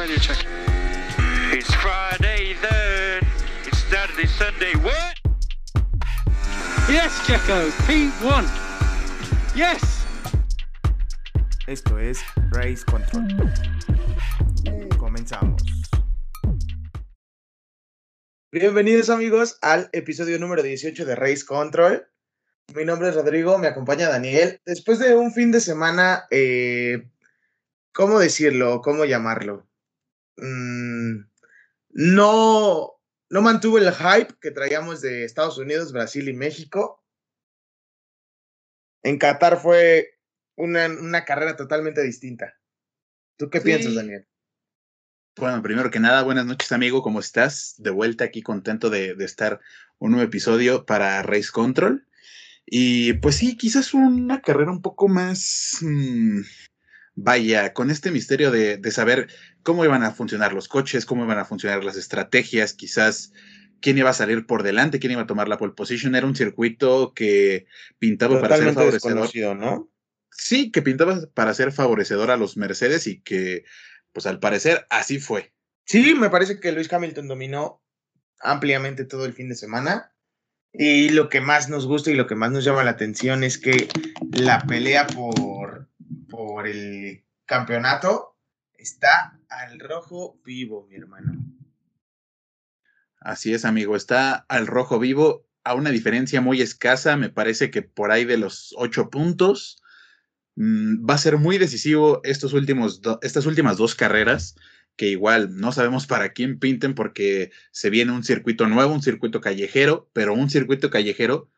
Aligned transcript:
radio 0.00 0.16
check. 0.16 0.46
It's 1.52 1.74
Friday 1.74 2.56
then. 2.62 3.20
It's 3.66 3.84
Saturday, 3.84 4.26
Sunday. 4.26 4.72
What? 4.80 5.14
Yes, 6.88 7.12
Checo. 7.26 7.68
P1. 7.84 8.48
Yes. 9.54 10.06
Esto 11.66 11.98
es 11.98 12.22
Race 12.50 12.82
Control. 12.82 13.28
Comenzamos. 14.96 15.62
Bienvenidos 18.52 19.10
amigos 19.10 19.58
al 19.60 19.90
episodio 19.92 20.38
número 20.38 20.62
18 20.62 21.04
de 21.04 21.14
Race 21.14 21.44
Control. 21.44 22.08
Mi 22.74 22.86
nombre 22.86 23.10
es 23.10 23.14
Rodrigo, 23.16 23.58
me 23.58 23.66
acompaña 23.66 24.08
Daniel. 24.08 24.62
Después 24.64 24.98
de 24.98 25.14
un 25.14 25.30
fin 25.30 25.52
de 25.52 25.60
semana, 25.60 26.24
eh, 26.30 27.06
¿cómo 27.92 28.18
decirlo? 28.18 28.80
¿Cómo 28.80 29.04
llamarlo? 29.04 29.69
Mm, 30.40 31.28
no, 31.90 32.90
no 33.28 33.42
mantuvo 33.42 33.78
el 33.78 33.92
hype 33.92 34.34
que 34.40 34.50
traíamos 34.50 35.00
de 35.00 35.24
Estados 35.24 35.58
Unidos, 35.58 35.92
Brasil 35.92 36.28
y 36.28 36.32
México. 36.34 37.04
En 39.02 39.18
Qatar 39.18 39.60
fue 39.60 40.18
una, 40.56 40.86
una 40.86 41.24
carrera 41.24 41.56
totalmente 41.56 42.02
distinta. 42.02 42.58
¿Tú 43.36 43.48
qué 43.50 43.58
Sí. 43.60 43.64
piensas, 43.64 43.94
Daniel? 43.94 44.26
Bueno, 45.36 45.62
primero 45.62 45.90
que 45.90 46.00
nada, 46.00 46.22
buenas 46.22 46.44
noches, 46.44 46.70
amigo. 46.72 47.02
¿Cómo 47.02 47.20
estás? 47.20 47.74
De 47.78 47.90
vuelta 47.90 48.24
aquí, 48.24 48.42
contento 48.42 48.90
de, 48.90 49.14
de 49.14 49.24
estar 49.24 49.60
un 49.98 50.10
nuevo 50.10 50.26
episodio 50.26 50.84
para 50.84 51.22
Race 51.22 51.50
Control. 51.52 52.06
Y 52.66 53.14
pues 53.14 53.36
sí, 53.36 53.56
quizás 53.56 53.94
una 53.94 54.42
carrera 54.42 54.70
un 54.70 54.82
poco 54.82 55.08
más. 55.08 55.78
mm, 55.80 56.40
vaya, 57.14 57.72
con 57.72 57.90
este 57.90 58.10
misterio 58.10 58.50
de, 58.50 58.76
de 58.76 58.90
saber 58.90 59.28
cómo 59.62 59.84
iban 59.84 60.02
a 60.02 60.12
funcionar 60.12 60.52
los 60.52 60.68
coches, 60.68 61.06
cómo 61.06 61.24
iban 61.24 61.38
a 61.38 61.44
funcionar 61.44 61.84
las 61.84 61.96
estrategias, 61.96 62.74
quizás 62.74 63.32
quién 63.80 63.98
iba 63.98 64.10
a 64.10 64.14
salir 64.14 64.46
por 64.46 64.62
delante, 64.62 64.98
quién 64.98 65.12
iba 65.12 65.22
a 65.22 65.26
tomar 65.26 65.48
la 65.48 65.58
pole 65.58 65.72
position. 65.72 66.14
Era 66.14 66.26
un 66.26 66.36
circuito 66.36 67.12
que 67.14 67.66
pintaba 67.98 68.40
para 68.40 68.56
ser 68.56 68.74
favorecedor. 68.74 69.56
¿no? 69.56 69.90
Sí, 70.30 70.70
que 70.70 70.82
pintaba 70.82 71.20
para 71.34 71.54
ser 71.54 71.72
favorecedor 71.72 72.30
a 72.30 72.36
los 72.36 72.56
Mercedes 72.56 73.06
y 73.06 73.20
que, 73.20 73.64
pues 74.12 74.26
al 74.26 74.38
parecer, 74.38 74.86
así 74.90 75.18
fue. 75.18 75.52
Sí, 75.84 76.14
me 76.14 76.30
parece 76.30 76.60
que 76.60 76.72
Luis 76.72 76.92
Hamilton 76.92 77.28
dominó 77.28 77.82
ampliamente 78.40 79.04
todo 79.04 79.24
el 79.24 79.32
fin 79.32 79.48
de 79.48 79.56
semana. 79.56 80.14
Y 80.72 81.08
lo 81.08 81.28
que 81.28 81.40
más 81.40 81.68
nos 81.68 81.86
gusta 81.86 82.12
y 82.12 82.14
lo 82.14 82.28
que 82.28 82.36
más 82.36 82.52
nos 82.52 82.64
llama 82.64 82.84
la 82.84 82.92
atención 82.92 83.42
es 83.42 83.58
que 83.58 83.88
la 84.30 84.60
pelea 84.60 85.08
por, 85.08 85.34
por 86.30 86.66
el 86.66 87.24
campeonato 87.44 88.36
está 88.78 89.38
al 89.50 89.78
rojo 89.78 90.40
vivo, 90.44 90.86
mi 90.88 90.96
hermano. 90.96 91.44
Así 93.20 93.52
es, 93.52 93.66
amigo. 93.66 93.96
Está 93.96 94.46
al 94.48 94.66
rojo 94.66 94.98
vivo 94.98 95.46
a 95.62 95.74
una 95.74 95.90
diferencia 95.90 96.40
muy 96.40 96.62
escasa. 96.62 97.16
Me 97.16 97.28
parece 97.28 97.70
que 97.70 97.82
por 97.82 98.10
ahí 98.10 98.24
de 98.24 98.38
los 98.38 98.74
ocho 98.78 99.10
puntos. 99.10 99.82
Mm, 100.56 101.08
va 101.08 101.14
a 101.14 101.18
ser 101.18 101.36
muy 101.36 101.58
decisivo 101.58 102.20
estos 102.24 102.54
últimos 102.54 103.00
estas 103.22 103.46
últimas 103.46 103.76
dos 103.76 103.94
carreras, 103.94 104.56
que 104.96 105.08
igual 105.08 105.56
no 105.56 105.72
sabemos 105.72 106.06
para 106.06 106.32
quién 106.32 106.58
pinten 106.58 106.94
porque 106.94 107.52
se 107.70 107.90
viene 107.90 108.12
un 108.12 108.24
circuito 108.24 108.66
nuevo, 108.66 108.92
un 108.92 109.02
circuito 109.02 109.40
callejero, 109.40 110.10
pero 110.12 110.34
un 110.34 110.50
circuito 110.50 110.90
callejero 110.90 111.50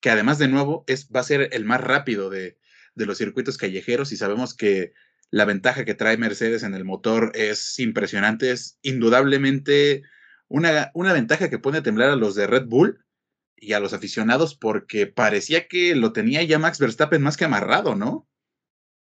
que 0.00 0.10
además 0.10 0.38
de 0.38 0.48
nuevo 0.48 0.84
es, 0.86 1.08
va 1.14 1.20
a 1.20 1.24
ser 1.24 1.50
el 1.52 1.64
más 1.64 1.80
rápido 1.80 2.30
de, 2.30 2.56
de 2.98 3.06
los 3.06 3.18
circuitos 3.18 3.56
callejeros 3.56 4.12
y 4.12 4.16
sabemos 4.16 4.54
que 4.54 4.92
la 5.30 5.44
ventaja 5.44 5.84
que 5.84 5.94
trae 5.94 6.16
Mercedes 6.16 6.62
en 6.62 6.74
el 6.74 6.84
motor 6.84 7.32
es 7.34 7.78
impresionante, 7.78 8.50
es 8.50 8.78
indudablemente 8.82 10.02
una, 10.48 10.90
una 10.94 11.12
ventaja 11.12 11.50
que 11.50 11.58
pone 11.58 11.78
a 11.78 11.82
temblar 11.82 12.10
a 12.10 12.16
los 12.16 12.34
de 12.34 12.46
Red 12.46 12.66
Bull 12.66 13.04
y 13.56 13.72
a 13.72 13.80
los 13.80 13.92
aficionados 13.92 14.54
porque 14.54 15.06
parecía 15.06 15.68
que 15.68 15.94
lo 15.94 16.12
tenía 16.12 16.42
ya 16.42 16.58
Max 16.58 16.78
Verstappen 16.78 17.22
más 17.22 17.36
que 17.36 17.44
amarrado, 17.44 17.94
¿no? 17.94 18.26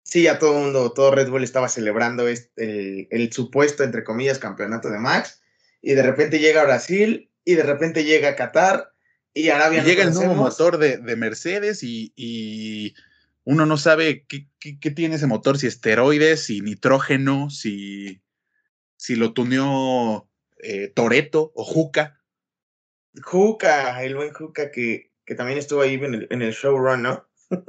Sí, 0.04 0.26
a 0.28 0.38
todo 0.38 0.58
el 0.58 0.64
mundo, 0.64 0.92
todo 0.92 1.10
Red 1.10 1.30
Bull 1.30 1.44
estaba 1.44 1.68
celebrando 1.68 2.28
este, 2.28 3.00
el, 3.00 3.08
el 3.10 3.32
supuesto, 3.32 3.84
entre 3.84 4.04
comillas, 4.04 4.38
campeonato 4.38 4.90
de 4.90 4.98
Max. 4.98 5.42
Y 5.80 5.94
de 5.94 6.02
repente 6.02 6.38
llega 6.38 6.64
Brasil 6.64 7.30
y 7.44 7.54
de 7.54 7.62
repente 7.62 8.04
llega 8.04 8.36
Qatar 8.36 8.92
y 9.32 9.48
Arabia. 9.48 9.78
Y 9.78 9.82
no 9.82 9.88
llega 9.88 10.04
el 10.04 10.14
nuevo 10.14 10.34
motor 10.34 10.78
de, 10.78 10.98
de 10.98 11.16
Mercedes 11.16 11.82
y, 11.82 12.12
y 12.16 12.94
uno 13.44 13.66
no 13.66 13.76
sabe 13.76 14.24
qué, 14.26 14.48
qué- 14.58 14.78
qué 14.80 14.90
tiene 14.90 15.16
ese 15.16 15.26
motor, 15.26 15.58
si 15.58 15.66
esteroides, 15.66 16.44
si 16.44 16.60
nitrógeno, 16.60 17.50
si, 17.50 18.22
si 18.96 19.16
lo 19.16 19.32
tuneó 19.34 20.28
eh, 20.58 20.88
Toreto 20.88 21.52
o 21.54 21.64
Juca. 21.64 22.20
Juca, 23.22 24.02
el 24.02 24.16
buen 24.16 24.32
Juca 24.32 24.70
que, 24.70 25.12
que 25.24 25.34
también 25.34 25.58
estuvo 25.58 25.82
ahí 25.82 25.94
en 25.94 26.14
el, 26.14 26.26
en 26.30 26.42
el 26.42 26.52
showrun, 26.52 27.02
¿no? 27.02 27.28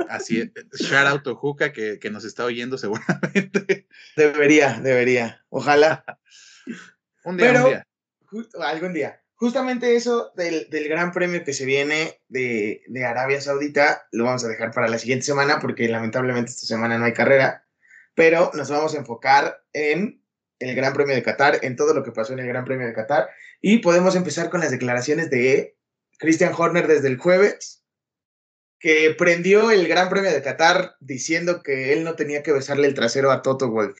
Así 0.09 0.39
es, 0.41 0.51
shout 0.79 1.07
out 1.07 1.23
to 1.23 1.35
Juca 1.35 1.71
que, 1.73 1.99
que 1.99 2.09
nos 2.09 2.23
está 2.25 2.45
oyendo 2.45 2.77
seguramente. 2.77 3.87
Debería, 4.15 4.79
debería. 4.79 5.45
Ojalá. 5.49 6.03
Un 7.25 7.37
día, 7.37 7.47
Pero- 7.47 7.63
un 7.65 7.69
día. 7.71 7.87
Justo- 8.27 8.61
algún 8.61 8.93
día. 8.93 9.21
Justamente 9.45 9.95
eso 9.95 10.31
del, 10.35 10.71
del 10.71 10.89
gran 10.89 11.11
premio 11.11 11.43
que 11.43 11.53
se 11.53 11.65
viene 11.65 12.19
de, 12.29 12.81
de 12.87 13.05
Arabia 13.05 13.39
Saudita 13.39 14.07
lo 14.11 14.23
vamos 14.23 14.43
a 14.43 14.47
dejar 14.47 14.71
para 14.71 14.87
la 14.87 14.97
siguiente 14.97 15.23
semana 15.23 15.59
porque 15.59 15.87
lamentablemente 15.87 16.49
esta 16.49 16.65
semana 16.65 16.97
no 16.97 17.05
hay 17.05 17.13
carrera, 17.13 17.63
pero 18.15 18.49
nos 18.55 18.71
vamos 18.71 18.95
a 18.95 18.97
enfocar 18.97 19.63
en 19.71 20.23
el 20.57 20.75
Gran 20.75 20.93
Premio 20.93 21.13
de 21.13 21.21
Qatar, 21.21 21.59
en 21.61 21.75
todo 21.75 21.93
lo 21.93 22.03
que 22.03 22.11
pasó 22.11 22.33
en 22.33 22.39
el 22.39 22.47
Gran 22.47 22.65
Premio 22.65 22.87
de 22.87 22.95
Qatar 22.95 23.29
y 23.61 23.77
podemos 23.77 24.15
empezar 24.15 24.49
con 24.49 24.61
las 24.61 24.71
declaraciones 24.71 25.29
de 25.29 25.77
Christian 26.17 26.53
Horner 26.57 26.87
desde 26.87 27.09
el 27.09 27.17
jueves 27.19 27.85
que 28.79 29.13
prendió 29.15 29.69
el 29.69 29.87
Gran 29.87 30.09
Premio 30.09 30.31
de 30.31 30.41
Qatar 30.41 30.95
diciendo 31.01 31.61
que 31.61 31.93
él 31.93 32.03
no 32.03 32.15
tenía 32.15 32.41
que 32.41 32.51
besarle 32.51 32.87
el 32.87 32.95
trasero 32.95 33.29
a 33.29 33.43
Toto 33.43 33.69
Wolff. 33.69 33.99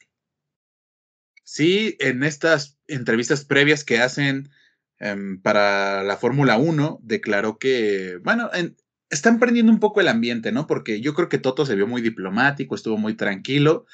Sí, 1.44 1.96
en 2.00 2.24
estas 2.24 2.80
entrevistas 2.88 3.44
previas 3.44 3.84
que 3.84 3.98
hacen 3.98 4.50
em, 4.98 5.40
para 5.40 6.02
la 6.02 6.16
Fórmula 6.16 6.56
1, 6.58 7.00
declaró 7.02 7.58
que, 7.58 8.18
bueno, 8.24 8.50
en- 8.54 8.76
están 9.10 9.38
prendiendo 9.38 9.72
un 9.72 9.80
poco 9.80 10.00
el 10.00 10.08
ambiente, 10.08 10.52
¿no? 10.52 10.66
Porque 10.66 11.00
yo 11.00 11.14
creo 11.14 11.28
que 11.28 11.38
Toto 11.38 11.64
se 11.66 11.76
vio 11.76 11.86
muy 11.86 12.02
diplomático, 12.02 12.74
estuvo 12.74 12.96
muy 12.98 13.14
tranquilo, 13.14 13.86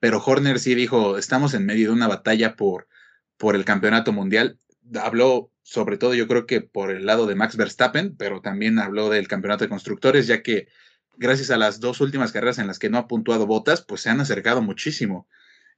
pero 0.00 0.22
Horner 0.24 0.58
sí 0.58 0.74
dijo, 0.74 1.18
estamos 1.18 1.54
en 1.54 1.66
medio 1.66 1.88
de 1.88 1.94
una 1.94 2.08
batalla 2.08 2.56
por, 2.56 2.88
por 3.36 3.54
el 3.56 3.64
campeonato 3.64 4.12
mundial. 4.12 4.58
Habló 5.00 5.52
sobre 5.62 5.98
todo, 5.98 6.14
yo 6.14 6.28
creo 6.28 6.46
que 6.46 6.60
por 6.60 6.90
el 6.90 7.06
lado 7.06 7.26
de 7.26 7.34
Max 7.34 7.56
Verstappen, 7.56 8.16
pero 8.16 8.40
también 8.40 8.78
habló 8.78 9.10
del 9.10 9.26
campeonato 9.28 9.64
de 9.64 9.68
constructores, 9.68 10.26
ya 10.28 10.42
que 10.42 10.68
gracias 11.16 11.50
a 11.50 11.56
las 11.56 11.80
dos 11.80 12.00
últimas 12.00 12.30
carreras 12.32 12.58
en 12.58 12.66
las 12.68 12.78
que 12.78 12.90
no 12.90 12.98
ha 12.98 13.08
puntuado 13.08 13.46
botas, 13.46 13.82
pues 13.82 14.00
se 14.02 14.10
han 14.10 14.20
acercado 14.20 14.62
muchísimo. 14.62 15.28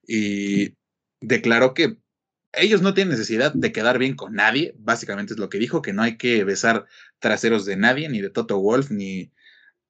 Y 0.07 0.77
declaró 1.21 1.75
que 1.75 1.99
ellos 2.53 2.83
no 2.83 2.95
tienen 2.95 3.13
necesidad 3.13 3.53
de 3.53 3.73
quedar 3.73 3.99
bien 3.99 4.15
con 4.17 4.35
nadie, 4.35 4.75
básicamente 4.79 5.35
es 5.35 5.39
lo 5.39 5.49
que 5.49 5.59
dijo, 5.59 5.83
que 5.83 5.93
no 5.93 6.03
hay 6.03 6.17
que 6.17 6.45
besar 6.45 6.87
traseros 7.19 7.65
de 7.65 7.77
nadie, 7.77 8.09
ni 8.09 8.21
de 8.21 8.31
Toto 8.31 8.59
Wolf, 8.59 8.91
ni, 8.91 9.33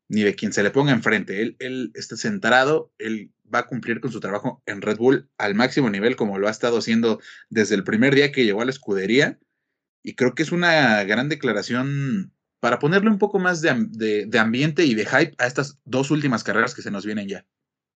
ni 0.09 0.23
de 0.23 0.35
quien 0.35 0.53
se 0.53 0.63
le 0.63 0.71
ponga 0.71 0.93
enfrente. 0.93 1.43
Él, 1.43 1.57
él 1.61 1.93
está 1.95 2.17
centrado, 2.17 2.93
él 2.99 3.31
va 3.53 3.61
a 3.61 3.67
cumplir 3.67 4.01
con 4.01 4.13
su 4.13 4.21
trabajo 4.21 4.63
en 4.67 4.83
Red 4.83 4.97
Bull 4.99 5.29
al 5.39 5.55
máximo 5.55 5.89
nivel, 5.89 6.17
como 6.17 6.39
lo 6.39 6.49
ha 6.49 6.51
estado 6.51 6.79
haciendo 6.79 7.21
desde 7.49 7.75
el 7.75 7.85
primer 7.85 8.15
día 8.15 8.33
que 8.33 8.45
llegó 8.45 8.61
a 8.61 8.65
la 8.65 8.71
escudería. 8.71 9.39
Y 10.03 10.15
creo 10.15 10.35
que 10.35 10.43
es 10.43 10.53
una 10.53 11.03
gran 11.05 11.29
declaración 11.29 12.33
para 12.61 12.79
ponerle 12.79 13.11
un 13.11 13.19
poco 13.19 13.39
más 13.39 13.61
de, 13.63 13.87
de- 13.91 14.27
de 14.27 14.39
ambiente 14.39 14.85
y 14.85 14.95
de 14.95 15.07
hype 15.07 15.35
a 15.39 15.47
estas 15.47 15.79
dos 15.85 16.11
últimas 16.11 16.45
carreras 16.45 16.75
que 16.75 16.83
se 16.83 16.91
nos 16.91 17.07
vienen 17.07 17.29
ya. 17.29 17.47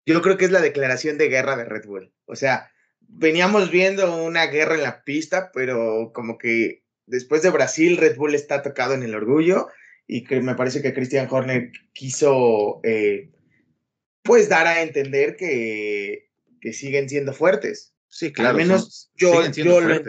Yo 0.05 0.21
creo 0.21 0.37
que 0.37 0.45
es 0.45 0.51
la 0.51 0.61
declaración 0.61 1.17
de 1.17 1.29
guerra 1.29 1.55
de 1.55 1.65
Red 1.65 1.85
Bull. 1.85 2.11
O 2.25 2.35
sea, 2.35 2.71
veníamos 3.11 3.71
viendo 3.71 4.23
una 4.23 4.45
guerra 4.47 4.75
en 4.75 4.83
la 4.83 5.03
pista, 5.03 5.51
pero 5.53 6.11
como 6.13 6.37
que 6.37 6.83
después 7.05 7.41
de 7.41 7.49
Brasil, 7.49 7.97
Red 7.97 8.15
Bull 8.15 8.35
está 8.35 8.61
tocado 8.61 8.93
en 8.93 9.03
el 9.03 9.15
orgullo 9.15 9.67
y 10.07 10.23
que 10.23 10.41
me 10.41 10.55
parece 10.55 10.81
que 10.81 10.93
Christian 10.93 11.27
Horner 11.29 11.71
quiso, 11.93 12.79
eh, 12.83 13.29
pues, 14.23 14.47
dar 14.49 14.67
a 14.67 14.81
entender 14.81 15.35
que, 15.35 16.29
que 16.61 16.73
siguen 16.73 17.09
siendo 17.09 17.33
fuertes. 17.33 17.93
Sí, 18.07 18.31
claro. 18.31 18.57
menos 18.57 19.09
son- 19.11 19.11
yo- 19.15 19.33
siguen 19.37 19.53
siendo 19.53 19.81
yo 19.81 19.87
lo-. 19.87 20.03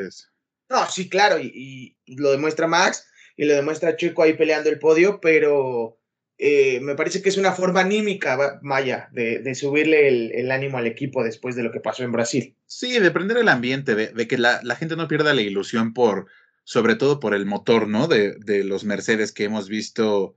No, 0.71 0.89
sí, 0.89 1.09
claro, 1.09 1.39
y, 1.41 1.97
y 2.05 2.17
lo 2.17 2.31
demuestra 2.31 2.67
Max 2.67 3.07
y 3.37 3.45
lo 3.45 3.55
demuestra 3.55 3.97
Checo 3.97 4.23
ahí 4.23 4.35
peleando 4.35 4.71
el 4.71 4.79
podio, 4.79 5.21
pero 5.21 6.00
eh, 6.43 6.81
me 6.81 6.95
parece 6.95 7.21
que 7.21 7.29
es 7.29 7.37
una 7.37 7.53
forma 7.53 7.81
anímica, 7.81 8.59
Maya, 8.63 9.11
de, 9.13 9.55
subirle 9.55 10.09
el, 10.41 10.51
ánimo 10.51 10.79
al 10.79 10.87
equipo 10.87 11.23
después 11.23 11.55
de 11.55 11.63
lo 11.63 11.71
que 11.71 11.81
pasó 11.81 12.03
en 12.03 12.13
Brasil. 12.13 12.57
Sí, 12.65 12.99
de 12.99 13.11
prender 13.11 13.37
el 13.37 13.49
ambiente, 13.49 13.95
de, 13.95 14.27
que 14.27 14.39
la, 14.39 14.59
la 14.63 14.75
gente 14.75 14.97
no 14.97 15.07
pierda 15.07 15.35
la 15.35 15.43
ilusión 15.43 15.93
por, 15.93 16.29
sobre 16.65 16.95
todo 16.95 17.21
por 17.21 17.35
el 17.35 17.45
motor, 17.45 17.89
¿no? 17.89 18.09
De, 18.09 18.37
de 18.39 18.65
los 18.65 18.85
Mercedes 18.85 19.33
que 19.33 19.45
hemos 19.45 19.69
visto 19.69 20.35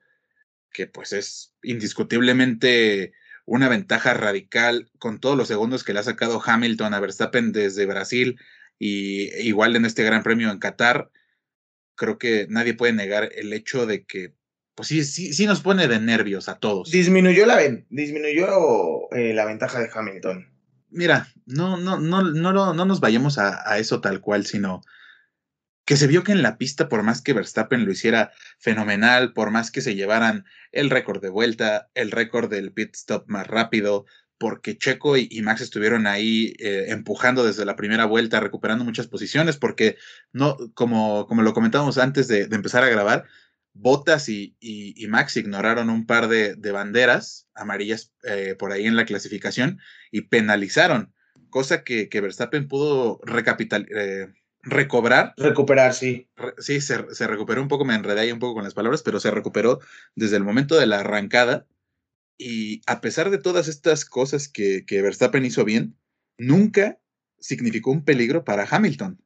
que 0.74 0.88
pues 0.88 1.14
es 1.14 1.54
indiscutiblemente 1.62 3.14
una 3.46 3.70
ventaja 3.70 4.14
radical 4.14 4.92
con 5.00 5.22
todos 5.22 5.38
los 5.38 5.48
segundos 5.48 5.86
que 5.86 5.94
le 5.94 6.00
ha 6.00 6.04
sacado 6.04 6.42
Hamilton 6.46 6.94
a 6.94 7.00
Verstappen 7.00 7.54
desde 7.54 7.86
Brasil 7.86 8.40
Y 8.78 9.34
igual 9.48 9.78
en 9.78 9.86
este 9.86 10.04
Gran 10.04 10.24
Premio 10.24 10.52
en 10.52 10.60
Qatar, 10.60 11.12
creo 11.96 12.18
que 12.18 12.46
nadie 12.50 12.74
puede 12.74 12.92
negar 12.92 13.30
el 13.36 13.54
hecho 13.54 13.86
de 13.86 14.04
que, 14.04 14.34
pues 14.76 14.88
sí, 14.88 15.04
sí, 15.04 15.34
sí 15.34 15.46
nos 15.46 15.62
pone 15.62 15.88
de 15.88 16.00
nervios 16.00 16.50
a 16.50 16.60
todos. 16.60 16.92
Disminuyó 16.92 17.46
la, 17.46 17.60
disminuyó, 17.90 19.12
eh, 19.14 19.34
la 19.34 19.46
ventaja 19.46 19.80
de 19.80 19.90
Hamilton. 19.94 20.50
Mira, 20.90 21.28
no, 21.46 21.78
no, 21.78 22.00
no, 22.00 22.22
no, 22.22 22.74
no 22.74 22.86
nos 22.86 23.00
vayamos 23.00 23.38
a, 23.38 23.70
a 23.70 23.80
eso 23.80 24.02
tal 24.02 24.22
cual, 24.22 24.46
sino 24.46 24.82
que 25.86 25.98
se 25.98 26.08
vio 26.08 26.24
que 26.24 26.32
en 26.32 26.42
la 26.42 26.58
pista, 26.58 26.88
por 26.88 27.04
más 27.04 27.22
que 27.22 27.34
Verstappen 27.34 27.86
lo 27.86 27.92
hiciera 27.92 28.32
fenomenal, 28.58 29.34
por 29.34 29.52
más 29.52 29.70
que 29.70 29.82
se 29.82 29.96
llevaran 29.96 30.46
el 30.72 30.90
récord 30.90 31.22
de 31.22 31.30
vuelta, 31.30 31.90
el 31.94 32.12
récord 32.12 32.50
del 32.50 32.72
pit 32.72 32.96
stop 32.96 33.26
más 33.28 33.48
rápido, 33.48 34.06
porque 34.38 34.78
Checo 34.78 35.16
y, 35.18 35.42
Max 35.42 35.62
estuvieron 35.62 36.08
ahí 36.08 36.54
eh, 36.60 36.88
empujando 36.90 37.46
desde 37.46 37.66
la 37.66 37.76
primera 37.76 38.06
vuelta, 38.06 38.40
recuperando 38.40 38.84
muchas 38.84 39.08
posiciones, 39.08 39.58
porque 39.58 39.98
no, 40.32 40.58
como, 40.74 41.28
como 41.28 41.44
lo 41.44 41.54
comentábamos 41.54 41.98
antes 41.98 42.28
de, 42.28 42.42
empezar 42.52 42.84
a 42.84 42.90
grabar, 42.90 43.26
Bottas 43.74 44.30
y, 44.30 44.56
Max 45.10 45.36
ignoraron 45.38 45.90
un 45.90 46.06
par 46.06 46.28
de, 46.28 46.56
banderas 46.72 47.48
amarillas 47.54 48.14
eh, 48.24 48.56
por 48.58 48.72
ahí 48.72 48.86
en 48.86 48.96
la 48.96 49.06
clasificación 49.06 49.80
y 50.12 50.22
penalizaron, 50.22 51.14
cosa 51.50 51.84
que, 51.84 52.08
que 52.08 52.22
Verstappen 52.22 52.68
pudo 52.68 53.20
recapital, 53.24 53.88
eh, 53.96 54.28
recobrar. 54.62 55.34
Recuperar, 55.38 55.94
sí. 55.94 56.30
sí, 56.60 56.82
se, 56.82 57.14
se, 57.14 57.28
recuperó 57.28 57.62
un 57.62 57.68
poco, 57.68 57.84
me 57.86 57.96
enredé 57.96 58.22
ahí 58.22 58.32
un 58.32 58.40
poco 58.40 58.56
con 58.56 58.64
las 58.64 58.76
palabras, 58.76 59.02
pero 59.04 59.20
se 59.20 59.32
recuperó 59.32 59.80
desde 60.16 60.38
el 60.38 60.44
momento 60.44 60.78
de 60.78 60.86
la 60.86 61.00
arrancada. 61.00 61.68
Y 62.38 62.82
a 62.88 63.02
pesar 63.02 63.30
de 63.30 63.38
todas 63.38 63.68
estas 63.68 64.06
cosas 64.06 64.48
que, 64.48 64.86
que 64.86 65.02
Verstappen 65.02 65.46
hizo 65.46 65.66
bien, 65.66 65.98
nunca 66.38 67.00
significó 67.40 67.92
un 67.92 68.06
peligro 68.06 68.44
para 68.44 68.68
Hamilton 68.70 69.20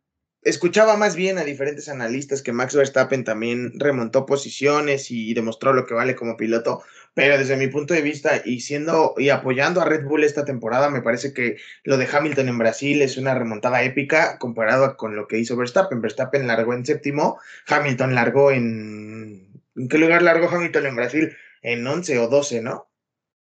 escuchaba 0.49 0.97
más 0.97 1.15
bien 1.15 1.37
a 1.37 1.43
diferentes 1.43 1.89
analistas 1.89 2.41
que 2.41 2.51
Max 2.51 2.75
Verstappen 2.75 3.23
también 3.23 3.71
remontó 3.79 4.25
posiciones 4.25 5.11
y 5.11 5.33
demostró 5.33 5.73
lo 5.73 5.85
que 5.85 5.93
vale 5.93 6.15
como 6.15 6.37
piloto, 6.37 6.83
pero 7.13 7.37
desde 7.37 7.57
mi 7.57 7.67
punto 7.67 7.93
de 7.93 8.01
vista 8.01 8.41
y 8.43 8.61
siendo 8.61 9.15
y 9.17 9.29
apoyando 9.29 9.81
a 9.81 9.85
Red 9.85 10.05
Bull 10.05 10.23
esta 10.23 10.45
temporada, 10.45 10.89
me 10.89 11.01
parece 11.01 11.33
que 11.33 11.57
lo 11.83 11.97
de 11.97 12.07
Hamilton 12.11 12.49
en 12.49 12.57
Brasil 12.57 13.01
es 13.01 13.17
una 13.17 13.33
remontada 13.33 13.83
épica 13.83 14.37
comparado 14.37 14.97
con 14.97 15.15
lo 15.15 15.27
que 15.27 15.39
hizo 15.39 15.57
Verstappen. 15.57 16.01
Verstappen 16.01 16.47
largó 16.47 16.73
en 16.73 16.85
séptimo, 16.85 17.39
Hamilton 17.67 18.15
largó 18.15 18.51
en 18.51 19.47
¿En 19.77 19.87
qué 19.87 19.99
lugar 19.99 20.23
largó 20.23 20.49
Hamilton 20.49 20.87
en 20.87 20.95
Brasil? 20.95 21.37
En 21.61 21.85
11 21.85 22.17
o 22.19 22.27
12, 22.27 22.61
¿no? 22.61 22.89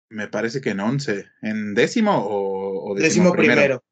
Me 0.10 0.28
parece 0.28 0.60
que 0.60 0.72
en 0.72 0.82
11. 0.82 1.26
¿En 1.42 1.74
décimo 1.74 2.26
o, 2.28 2.94
décimo, 2.96 3.32
primero? 3.32 3.84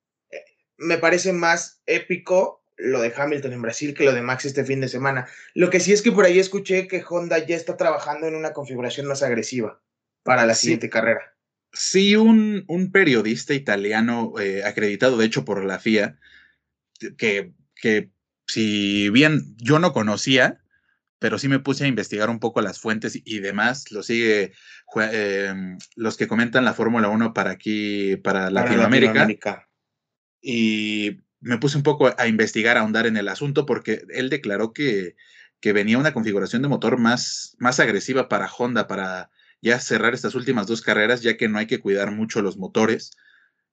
Me 0.78 0.98
parece 0.98 1.32
más 1.32 1.82
épico 1.86 2.57
lo 2.78 3.02
de 3.02 3.14
Hamilton 3.16 3.54
en 3.54 3.62
Brasil 3.62 3.94
que 3.94 4.06
lo 4.06 4.14
de 4.14 4.22
Max 4.22 4.46
este 4.46 4.64
fin 4.64 4.80
de 4.82 4.88
semana. 4.88 5.28
Lo 5.54 5.70
que 5.70 5.80
sí 5.80 5.94
es 5.94 6.02
que 6.02 6.12
por 6.12 6.26
ahí 6.26 6.40
escuché 6.40 6.88
que 6.88 7.04
Honda 7.08 7.44
ya 7.46 7.56
está 7.56 7.76
trabajando 7.76 8.28
en 8.28 8.36
una 8.36 8.54
configuración 8.54 9.08
más 9.08 9.24
agresiva 9.24 9.82
para 10.24 10.46
la 10.46 10.54
siguiente 10.54 10.90
carrera. 10.90 11.36
Sí, 11.74 12.16
un, 12.16 12.64
un 12.68 12.92
periodista 12.92 13.54
italiano 13.54 14.34
eh, 14.40 14.64
acreditado, 14.64 15.18
de 15.18 15.26
hecho, 15.26 15.46
por 15.46 15.64
la 15.64 15.80
FIA, 15.80 16.18
que, 17.18 17.54
que 17.76 18.12
si 18.48 19.10
bien 19.10 19.56
yo 19.58 19.80
no 19.80 19.94
conocía, 19.94 20.62
pero 21.20 21.40
sí 21.40 21.48
me 21.48 21.60
puse 21.60 21.84
a 21.84 21.88
investigar 21.88 22.30
un 22.30 22.40
poco 22.40 22.62
las 22.62 22.80
fuentes 22.80 23.22
y 23.24 23.40
demás, 23.40 23.92
lo 23.92 24.04
sigue 24.04 24.54
em, 24.96 25.78
los 25.96 26.18
que 26.18 26.28
comentan 26.28 26.66
la 26.66 26.74
Fórmula 26.74 27.10
1 27.10 27.34
para 27.34 27.52
aquí, 27.52 28.16
para, 28.18 28.50
Latinoamérica. 28.50 29.14
Latinoamérica. 29.14 29.70
Y 30.42 31.22
me 31.40 31.58
puse 31.58 31.78
un 31.78 31.84
poco 31.84 32.14
a 32.18 32.28
investigar, 32.28 32.78
a 32.78 32.82
ahondar 32.82 33.08
en 33.08 33.18
el 33.18 33.28
asunto, 33.28 33.66
porque 33.66 34.04
él 34.10 34.30
declaró 34.30 34.74
que, 34.74 35.16
que 35.60 35.74
venía 35.74 35.98
una 35.98 36.14
configuración 36.14 36.62
de 36.62 36.68
motor 36.68 36.98
más, 36.98 37.56
más 37.60 37.80
agresiva 37.80 38.30
para 38.30 38.50
Honda, 38.52 38.88
para 38.88 39.30
ya 39.62 39.80
cerrar 39.80 40.14
estas 40.14 40.36
últimas 40.36 40.68
dos 40.68 40.82
carreras, 40.82 41.22
ya 41.22 41.38
que 41.38 41.48
no 41.48 41.58
hay 41.58 41.68
que 41.68 41.80
cuidar 41.80 42.12
mucho 42.12 42.42
los 42.42 42.58
motores, 42.58 43.12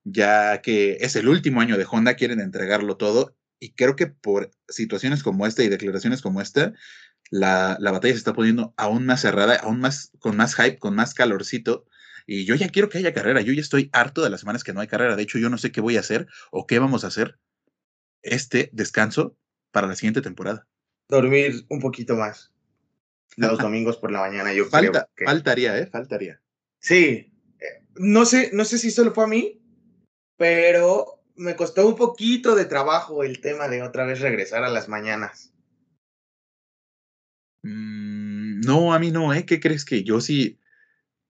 ya 0.05 0.61
que 0.63 0.99
es 1.01 1.17
el 1.17 1.29
último 1.29 1.61
año 1.61 1.79
de 1.79 1.87
Honda, 1.91 2.15
quieren 2.15 2.41
entregarlo 2.41 2.97
todo, 2.97 3.37
y 3.59 3.73
creo 3.73 3.97
que 3.97 4.07
por 4.07 4.51
situaciones 4.69 5.23
como 5.23 5.47
esta 5.47 5.63
y 5.63 5.69
declaraciones 5.69 6.21
como 6.21 6.41
esta, 6.41 6.73
la, 7.31 7.77
la 7.81 7.93
batalla 7.93 8.13
se 8.13 8.19
está 8.19 8.35
poniendo 8.35 8.75
aún 8.77 9.07
más 9.07 9.23
cerrada, 9.23 9.57
aún 9.57 9.81
más, 9.81 10.13
con 10.19 10.37
más 10.37 10.55
hype, 10.55 10.79
con 10.79 10.95
más 10.95 11.15
calorcito, 11.15 11.87
y 12.27 12.45
yo 12.45 12.55
ya 12.55 12.69
quiero 12.69 12.89
que 12.89 12.99
haya 12.99 13.15
carrera, 13.15 13.41
yo 13.43 13.53
ya 13.53 13.61
estoy 13.61 13.91
harto 13.93 14.23
de 14.23 14.31
las 14.31 14.41
semanas 14.41 14.65
que 14.65 14.73
no 14.73 14.81
hay 14.81 14.87
carrera, 14.87 15.17
de 15.17 15.23
hecho 15.23 15.39
yo 15.39 15.51
no 15.51 15.59
sé 15.59 15.73
qué 15.73 15.81
voy 15.81 15.97
a 15.97 16.01
hacer 16.01 16.27
o 16.51 16.67
qué 16.67 16.79
vamos 16.79 17.05
a 17.05 17.09
hacer 17.09 17.39
este 18.25 18.71
descanso 18.73 19.37
para 19.71 19.87
la 19.87 19.95
siguiente 19.95 20.23
temporada. 20.23 20.67
Dormir 21.09 21.65
un 21.69 21.81
poquito 21.81 22.17
más. 22.17 22.51
Los 23.37 23.59
domingos 23.59 23.97
por 23.97 24.13
la 24.13 24.21
mañana, 24.21 24.53
yo 24.53 24.67
Falta, 24.67 25.09
creo 25.15 25.29
Faltaría, 25.29 25.79
¿eh? 25.79 25.87
Faltaría. 25.87 26.41
Sí. 26.81 27.33
No 27.97 28.25
sé, 28.27 28.51
no 28.53 28.65
sé 28.65 28.79
si 28.79 28.91
solo 28.91 29.13
fue 29.13 29.25
a 29.25 29.29
mí, 29.29 29.61
pero 30.37 31.23
me 31.37 31.57
costó 31.57 31.87
un 31.87 31.97
poquito 31.97 32.55
de 32.55 32.65
trabajo 32.65 33.25
el 33.25 33.41
tema 33.41 33.69
de 33.69 33.83
otra 33.83 34.05
vez 34.05 34.21
regresar 34.21 34.65
a 34.65 34.69
las 34.69 34.89
mañanas. 34.89 35.53
Mm, 37.63 38.61
no, 38.61 38.95
a 38.95 38.99
mí 38.99 39.11
no, 39.11 39.33
¿eh? 39.33 39.45
¿Qué 39.47 39.61
crees 39.61 39.85
que 39.85 40.05
yo 40.05 40.21
sí 40.21 40.61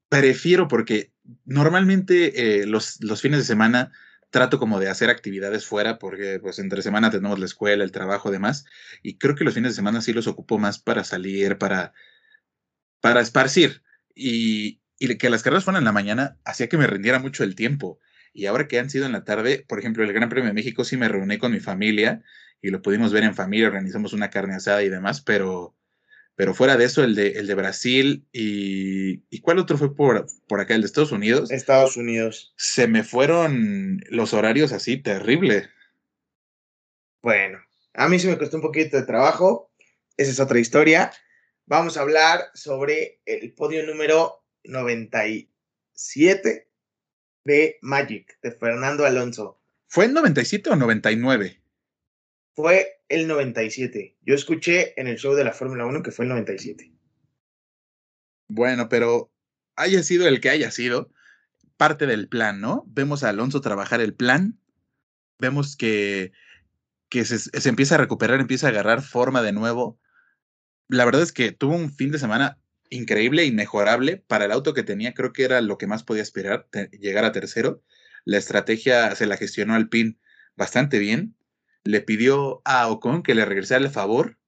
prefiero? 0.08 0.68
Porque 0.68 1.12
normalmente 1.44 2.60
eh, 2.60 2.66
los, 2.66 3.02
los 3.02 3.22
fines 3.22 3.40
de 3.40 3.44
semana 3.44 3.92
trato 4.34 4.58
como 4.58 4.80
de 4.80 4.88
hacer 4.88 5.10
actividades 5.10 5.64
fuera 5.64 5.96
porque 6.00 6.40
pues 6.40 6.58
entre 6.58 6.82
semana 6.82 7.08
tenemos 7.08 7.38
la 7.38 7.44
escuela, 7.44 7.84
el 7.84 7.92
trabajo, 7.92 8.32
demás, 8.32 8.64
y 9.00 9.16
creo 9.16 9.36
que 9.36 9.44
los 9.44 9.54
fines 9.54 9.70
de 9.70 9.76
semana 9.76 10.00
sí 10.00 10.12
los 10.12 10.26
ocupo 10.26 10.58
más 10.58 10.80
para 10.80 11.04
salir, 11.04 11.56
para, 11.56 11.92
para 13.00 13.20
esparcir. 13.20 13.84
Y, 14.12 14.80
y 14.98 15.16
que 15.18 15.30
las 15.30 15.44
carreras 15.44 15.62
fueran 15.62 15.82
en 15.82 15.84
la 15.84 15.92
mañana 15.92 16.36
hacía 16.44 16.68
que 16.68 16.76
me 16.76 16.88
rindiera 16.88 17.20
mucho 17.20 17.44
el 17.44 17.54
tiempo. 17.54 18.00
Y 18.32 18.46
ahora 18.46 18.66
que 18.66 18.80
han 18.80 18.90
sido 18.90 19.06
en 19.06 19.12
la 19.12 19.22
tarde, 19.22 19.64
por 19.68 19.78
ejemplo, 19.78 20.02
el 20.02 20.12
Gran 20.12 20.28
Premio 20.28 20.48
de 20.48 20.54
México 20.54 20.82
sí 20.82 20.96
me 20.96 21.08
reuní 21.08 21.38
con 21.38 21.52
mi 21.52 21.60
familia 21.60 22.24
y 22.60 22.70
lo 22.70 22.82
pudimos 22.82 23.12
ver 23.12 23.22
en 23.22 23.36
familia, 23.36 23.68
organizamos 23.68 24.12
una 24.14 24.30
carne 24.30 24.56
asada 24.56 24.82
y 24.82 24.88
demás, 24.88 25.20
pero 25.20 25.76
pero 26.36 26.54
fuera 26.54 26.76
de 26.76 26.84
eso, 26.84 27.04
el 27.04 27.14
de, 27.14 27.32
el 27.32 27.46
de 27.46 27.54
Brasil 27.54 28.26
y, 28.32 29.22
y 29.30 29.40
¿cuál 29.40 29.58
otro 29.58 29.78
fue 29.78 29.94
por, 29.94 30.26
por 30.48 30.60
acá? 30.60 30.74
El 30.74 30.80
de 30.80 30.86
Estados 30.86 31.12
Unidos. 31.12 31.50
Estados 31.50 31.96
Unidos. 31.96 32.52
Se 32.56 32.88
me 32.88 33.04
fueron 33.04 34.00
los 34.10 34.34
horarios 34.34 34.72
así, 34.72 34.96
terrible. 34.96 35.68
Bueno, 37.22 37.58
a 37.94 38.08
mí 38.08 38.18
se 38.18 38.28
me 38.28 38.36
costó 38.36 38.56
un 38.56 38.62
poquito 38.62 38.96
de 38.96 39.06
trabajo. 39.06 39.70
Esa 40.16 40.32
es 40.32 40.40
otra 40.40 40.58
historia. 40.58 41.12
Vamos 41.66 41.96
a 41.96 42.02
hablar 42.02 42.50
sobre 42.54 43.20
el 43.24 43.54
podio 43.54 43.86
número 43.86 44.44
97 44.64 46.68
de 47.44 47.78
Magic, 47.80 48.38
de 48.42 48.52
Fernando 48.52 49.06
Alonso. 49.06 49.60
¿Fue 49.86 50.06
en 50.06 50.14
97 50.14 50.70
o 50.70 50.76
99? 50.76 51.60
Fue 52.54 53.00
el 53.08 53.26
97. 53.26 54.16
Yo 54.22 54.34
escuché 54.34 54.98
en 55.00 55.08
el 55.08 55.16
show 55.16 55.34
de 55.34 55.44
la 55.44 55.52
Fórmula 55.52 55.86
1 55.86 56.02
que 56.02 56.12
fue 56.12 56.24
el 56.24 56.30
97. 56.30 56.92
Bueno, 58.48 58.88
pero 58.88 59.32
haya 59.76 60.02
sido 60.02 60.28
el 60.28 60.40
que 60.40 60.50
haya 60.50 60.70
sido, 60.70 61.10
parte 61.76 62.06
del 62.06 62.28
plan, 62.28 62.60
¿no? 62.60 62.84
Vemos 62.86 63.24
a 63.24 63.30
Alonso 63.30 63.60
trabajar 63.60 64.00
el 64.00 64.14
plan, 64.14 64.58
vemos 65.40 65.76
que, 65.76 66.32
que 67.08 67.24
se, 67.24 67.38
se, 67.38 67.68
empieza 67.68 67.96
a 67.96 67.98
recuperar, 67.98 68.40
empieza 68.40 68.68
a 68.68 68.70
agarrar 68.70 69.02
forma 69.02 69.42
de 69.42 69.52
nuevo. 69.52 69.98
La 70.88 71.04
verdad 71.04 71.22
es 71.22 71.32
que 71.32 71.50
tuvo 71.50 71.74
un 71.74 71.92
fin 71.92 72.12
de 72.12 72.18
semana 72.18 72.58
increíble, 72.90 73.44
inmejorable. 73.44 74.18
Para 74.18 74.44
el 74.44 74.52
auto 74.52 74.74
que 74.74 74.84
tenía, 74.84 75.14
creo 75.14 75.32
que 75.32 75.44
era 75.44 75.60
lo 75.60 75.78
que 75.78 75.88
más 75.88 76.04
podía 76.04 76.22
esperar, 76.22 76.68
llegar 76.92 77.24
a 77.24 77.32
tercero. 77.32 77.82
La 78.24 78.38
estrategia 78.38 79.14
se 79.16 79.26
la 79.26 79.36
gestionó 79.36 79.74
al 79.74 79.88
pin 79.88 80.20
bastante 80.56 81.00
bien 81.00 81.34
le 81.84 82.00
pidió 82.00 82.62
a 82.64 82.88
Ocon 82.88 83.22
que 83.22 83.34
le 83.34 83.44
regresara 83.44 83.84
el 83.84 83.90
favor 83.90 84.38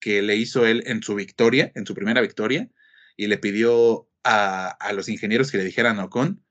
que 0.00 0.22
le 0.22 0.36
hizo 0.36 0.64
él 0.64 0.84
en 0.86 1.02
su 1.02 1.14
victoria, 1.16 1.72
en 1.74 1.84
su 1.84 1.94
primera 1.94 2.20
victoria, 2.20 2.70
y 3.16 3.26
le 3.26 3.36
pidió 3.36 4.08
a, 4.22 4.68
a 4.68 4.92
los 4.92 5.08
ingenieros 5.08 5.50
que 5.50 5.58
le 5.58 5.64
dijeran 5.64 5.98
a 5.98 6.04
Ocon 6.04 6.44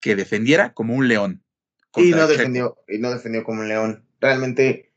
que 0.00 0.16
defendiera 0.16 0.72
como 0.72 0.94
un 0.94 1.08
león. 1.08 1.44
Y 1.94 2.10
no 2.10 2.26
defendió, 2.26 2.78
y 2.88 2.98
no 2.98 3.10
defendió 3.10 3.44
como 3.44 3.62
un 3.62 3.68
león. 3.68 4.06
Realmente, 4.20 4.92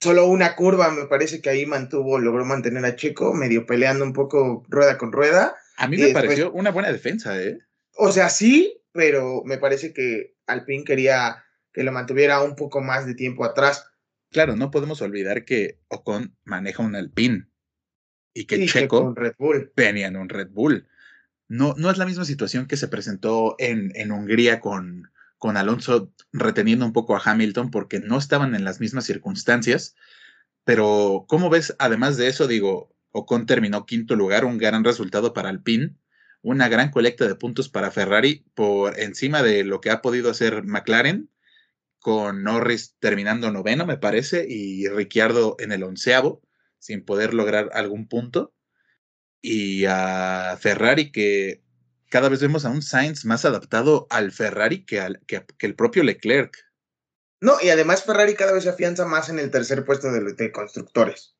solo 0.00 0.26
una 0.26 0.54
curva 0.54 0.90
me 0.90 1.06
parece 1.06 1.40
que 1.40 1.50
ahí 1.50 1.66
mantuvo, 1.66 2.18
logró 2.18 2.44
mantener 2.44 2.84
a 2.84 2.96
Checo, 2.96 3.34
medio 3.34 3.66
peleando 3.66 4.04
un 4.04 4.12
poco 4.12 4.64
rueda 4.68 4.98
con 4.98 5.12
rueda. 5.12 5.56
A 5.76 5.88
mí 5.88 5.96
me 5.96 6.12
pareció 6.12 6.52
una 6.52 6.70
buena 6.70 6.92
defensa, 6.92 7.40
¿eh? 7.42 7.58
O 7.96 8.12
sea, 8.12 8.28
sí, 8.28 8.82
pero 8.92 9.42
me 9.44 9.58
parece 9.58 9.92
que 9.92 10.36
Alpine 10.46 10.84
quería 10.84 11.44
que 11.72 11.84
lo 11.84 11.92
mantuviera 11.92 12.42
un 12.42 12.56
poco 12.56 12.80
más 12.80 13.06
de 13.06 13.14
tiempo 13.14 13.44
atrás. 13.44 13.86
Claro, 14.30 14.56
no 14.56 14.70
podemos 14.70 15.02
olvidar 15.02 15.44
que 15.44 15.80
Ocon 15.88 16.36
maneja 16.44 16.82
un 16.82 16.94
Alpine 16.94 17.48
y 18.32 18.44
que 18.44 18.66
Checo 18.66 19.14
Red 19.14 19.34
Bull. 19.38 19.72
venía 19.74 20.06
en 20.06 20.16
un 20.16 20.28
Red 20.28 20.50
Bull. 20.50 20.88
No, 21.48 21.74
no 21.76 21.90
es 21.90 21.98
la 21.98 22.06
misma 22.06 22.24
situación 22.24 22.66
que 22.66 22.76
se 22.76 22.88
presentó 22.88 23.56
en, 23.58 23.90
en 23.96 24.12
Hungría 24.12 24.60
con, 24.60 25.10
con 25.36 25.56
Alonso 25.56 26.12
reteniendo 26.32 26.84
un 26.84 26.92
poco 26.92 27.16
a 27.16 27.22
Hamilton 27.24 27.70
porque 27.70 27.98
no 27.98 28.18
estaban 28.18 28.54
en 28.54 28.64
las 28.64 28.78
mismas 28.78 29.04
circunstancias. 29.04 29.96
Pero, 30.64 31.24
¿cómo 31.28 31.50
ves? 31.50 31.74
Además 31.78 32.16
de 32.16 32.28
eso, 32.28 32.46
digo, 32.46 32.94
Ocon 33.10 33.46
terminó 33.46 33.86
quinto 33.86 34.14
lugar, 34.14 34.44
un 34.44 34.58
gran 34.58 34.84
resultado 34.84 35.32
para 35.32 35.48
Alpine, 35.48 35.96
una 36.42 36.68
gran 36.68 36.90
colecta 36.90 37.26
de 37.26 37.34
puntos 37.34 37.68
para 37.68 37.90
Ferrari 37.90 38.44
por 38.54 38.98
encima 39.00 39.42
de 39.42 39.64
lo 39.64 39.80
que 39.80 39.90
ha 39.90 40.02
podido 40.02 40.30
hacer 40.30 40.62
McLaren, 40.64 41.30
con 42.00 42.42
Norris 42.42 42.96
terminando 42.98 43.52
noveno, 43.52 43.86
me 43.86 43.98
parece, 43.98 44.46
y 44.48 44.88
Ricciardo 44.88 45.56
en 45.58 45.72
el 45.72 45.84
onceavo, 45.84 46.42
sin 46.78 47.04
poder 47.04 47.34
lograr 47.34 47.70
algún 47.72 48.08
punto. 48.08 48.54
Y 49.42 49.84
a 49.86 50.58
Ferrari 50.60 51.12
que 51.12 51.62
cada 52.10 52.28
vez 52.28 52.40
vemos 52.40 52.64
a 52.64 52.70
un 52.70 52.82
Sainz 52.82 53.24
más 53.24 53.44
adaptado 53.44 54.08
al 54.10 54.32
Ferrari 54.32 54.84
que, 54.84 54.98
al, 55.00 55.20
que, 55.26 55.44
el 55.60 55.76
propio 55.76 56.02
Leclerc. 56.02 56.52
No, 57.40 57.58
y 57.62 57.68
además 57.70 58.02
Ferrari 58.04 58.34
cada 58.34 58.52
vez 58.52 58.64
se 58.64 58.70
afianza 58.70 59.06
más 59.06 59.28
en 59.30 59.38
el 59.38 59.50
tercer 59.50 59.84
puesto 59.84 60.10
de, 60.12 60.52
constructores. 60.52 61.36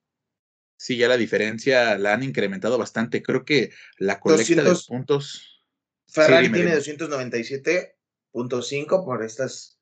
Sí, 0.77 0.97
ya 0.97 1.09
la 1.09 1.17
diferencia 1.19 1.99
la 1.99 2.15
han 2.15 2.23
incrementado 2.23 2.79
bastante. 2.79 3.23
Creo 3.23 3.45
que 3.45 3.73
la 3.99 4.21
colecta 4.21 4.63
de 4.63 4.75
puntos. 4.89 5.67
Ferrari 6.09 6.51
tiene 6.51 6.75
297.5 6.75 9.05
por 9.05 9.23
estas, 9.23 9.79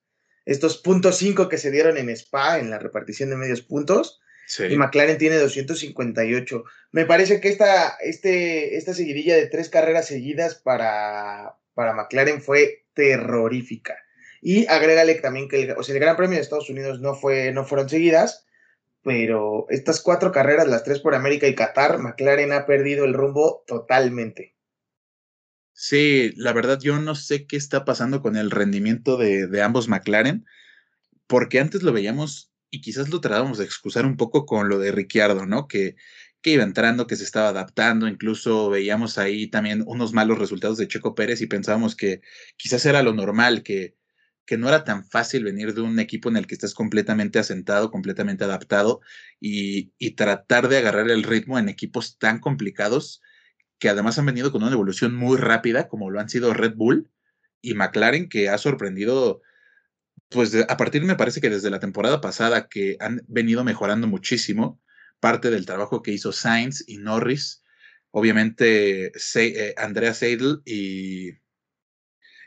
estos 0.49 0.79
puntos 0.79 1.19
5 1.19 1.51
que 1.51 1.59
se 1.59 1.71
dieron 1.71 1.99
en 1.99 2.09
Spa 2.09 2.59
en 2.59 2.71
la 2.71 2.79
repartición 2.79 3.29
de 3.29 3.37
medios 3.37 3.61
puntos. 3.61 4.19
Y 4.67 4.79
McLaren 4.79 5.19
tiene 5.19 5.37
258. 5.37 6.65
Me 6.93 7.05
parece 7.05 7.39
que 7.39 7.51
esta, 7.51 7.99
este, 8.01 8.79
esta 8.79 8.95
seguidilla 8.95 9.37
de 9.37 9.47
tres 9.47 9.69
carreras 9.69 10.07
seguidas 10.07 10.55
para, 10.55 11.59
para 11.75 11.93
McLaren 11.93 12.41
fue 12.41 12.87
terrorífica. 12.95 13.99
Y 14.41 14.67
agrégale 14.69 15.17
también 15.17 15.51
que 15.51 15.61
el, 15.61 15.71
o 15.73 15.83
sea, 15.83 15.95
el 15.95 16.01
Gran 16.01 16.17
Premio 16.17 16.37
de 16.37 16.43
Estados 16.43 16.71
Unidos 16.71 16.99
no, 17.01 17.15
fue, 17.15 17.53
no 17.53 17.67
fueron 17.67 17.91
seguidas, 17.91 18.47
pero 19.03 19.67
estas 19.69 20.01
cuatro 20.01 20.33
carreras, 20.33 20.67
las 20.67 20.83
tres 20.83 21.01
por 21.01 21.15
América 21.15 21.47
y 21.47 21.55
Qatar, 21.55 21.99
McLaren 21.99 22.53
ha 22.53 22.65
perdido 22.65 23.05
el 23.05 23.13
rumbo 23.13 23.65
totalmente. 23.67 24.55
Sí, 25.81 26.33
la 26.35 26.53
verdad 26.53 26.81
yo 26.81 26.99
no 26.99 27.15
sé 27.15 27.47
qué 27.47 27.57
está 27.57 27.85
pasando 27.85 28.21
con 28.21 28.35
el 28.37 28.51
rendimiento 28.51 29.17
de, 29.17 29.47
de 29.47 29.63
ambos 29.63 29.87
McLaren, 29.89 30.45
porque 31.27 31.61
antes 31.61 31.83
lo 31.85 31.93
veíamos 31.93 32.53
y 32.71 32.81
quizás 32.83 33.11
lo 33.11 33.21
tratábamos 33.21 33.59
de 33.59 33.65
excusar 33.67 34.07
un 34.07 34.17
poco 34.17 34.47
con 34.47 34.69
lo 34.69 34.79
de 34.79 34.93
Ricciardo, 34.93 35.47
¿no? 35.47 35.69
Que, 35.69 35.97
que 36.43 36.51
iba 36.53 36.65
entrando, 36.65 37.07
que 37.07 37.17
se 37.17 37.25
estaba 37.25 37.51
adaptando, 37.51 38.09
incluso 38.09 38.71
veíamos 38.71 39.19
ahí 39.19 39.49
también 39.49 39.85
unos 39.87 40.13
malos 40.15 40.39
resultados 40.39 40.79
de 40.79 40.89
Checo 40.89 41.15
Pérez 41.15 41.43
y 41.43 41.47
pensábamos 41.49 41.97
que 41.97 42.23
quizás 42.57 42.87
era 42.87 43.03
lo 43.03 43.15
normal, 43.15 43.63
que, 43.63 43.97
que 44.47 44.59
no 44.59 44.69
era 44.69 44.85
tan 44.85 45.05
fácil 45.07 45.45
venir 45.45 45.75
de 45.75 45.83
un 45.83 46.01
equipo 46.01 46.29
en 46.31 46.39
el 46.39 46.47
que 46.49 46.55
estás 46.55 46.75
completamente 46.75 47.39
asentado, 47.39 47.91
completamente 47.91 48.45
adaptado 48.45 49.01
y, 49.41 49.93
y 49.99 50.13
tratar 50.13 50.69
de 50.69 50.79
agarrar 50.79 51.11
el 51.11 51.25
ritmo 51.25 51.59
en 51.59 51.69
equipos 51.69 52.19
tan 52.19 52.41
complicados 52.41 53.23
que 53.79 53.89
además 53.89 54.19
han 54.19 54.27
venido 54.27 54.53
con 54.53 54.63
una 54.63 54.73
evolución 54.73 55.15
muy 55.15 55.37
rápida, 55.37 55.89
como 55.89 56.11
lo 56.11 56.21
han 56.21 56.29
sido 56.29 56.55
Red 56.55 56.75
Bull 56.75 57.11
y 57.61 57.75
McLaren, 57.75 58.29
que 58.29 58.49
ha 58.49 58.59
sorprendido 58.59 59.43
pues 60.31 60.55
a 60.55 60.77
partir 60.77 61.03
me 61.05 61.17
parece 61.17 61.41
que 61.41 61.51
desde 61.51 61.71
la 61.71 61.81
temporada 61.81 62.21
pasada 62.21 62.69
que 62.69 62.97
han 63.01 63.23
venido 63.29 63.65
mejorando 63.65 64.07
muchísimo 64.07 64.81
parte 65.21 65.51
del 65.51 65.67
trabajo 65.67 66.03
que 66.03 66.13
hizo 66.13 66.33
Sainz 66.33 66.85
y 66.87 66.99
Norris, 66.99 67.63
obviamente 68.11 69.13
eh, 69.35 69.75
Andrea 69.77 70.15
Seidel 70.15 70.61
y, 70.65 71.39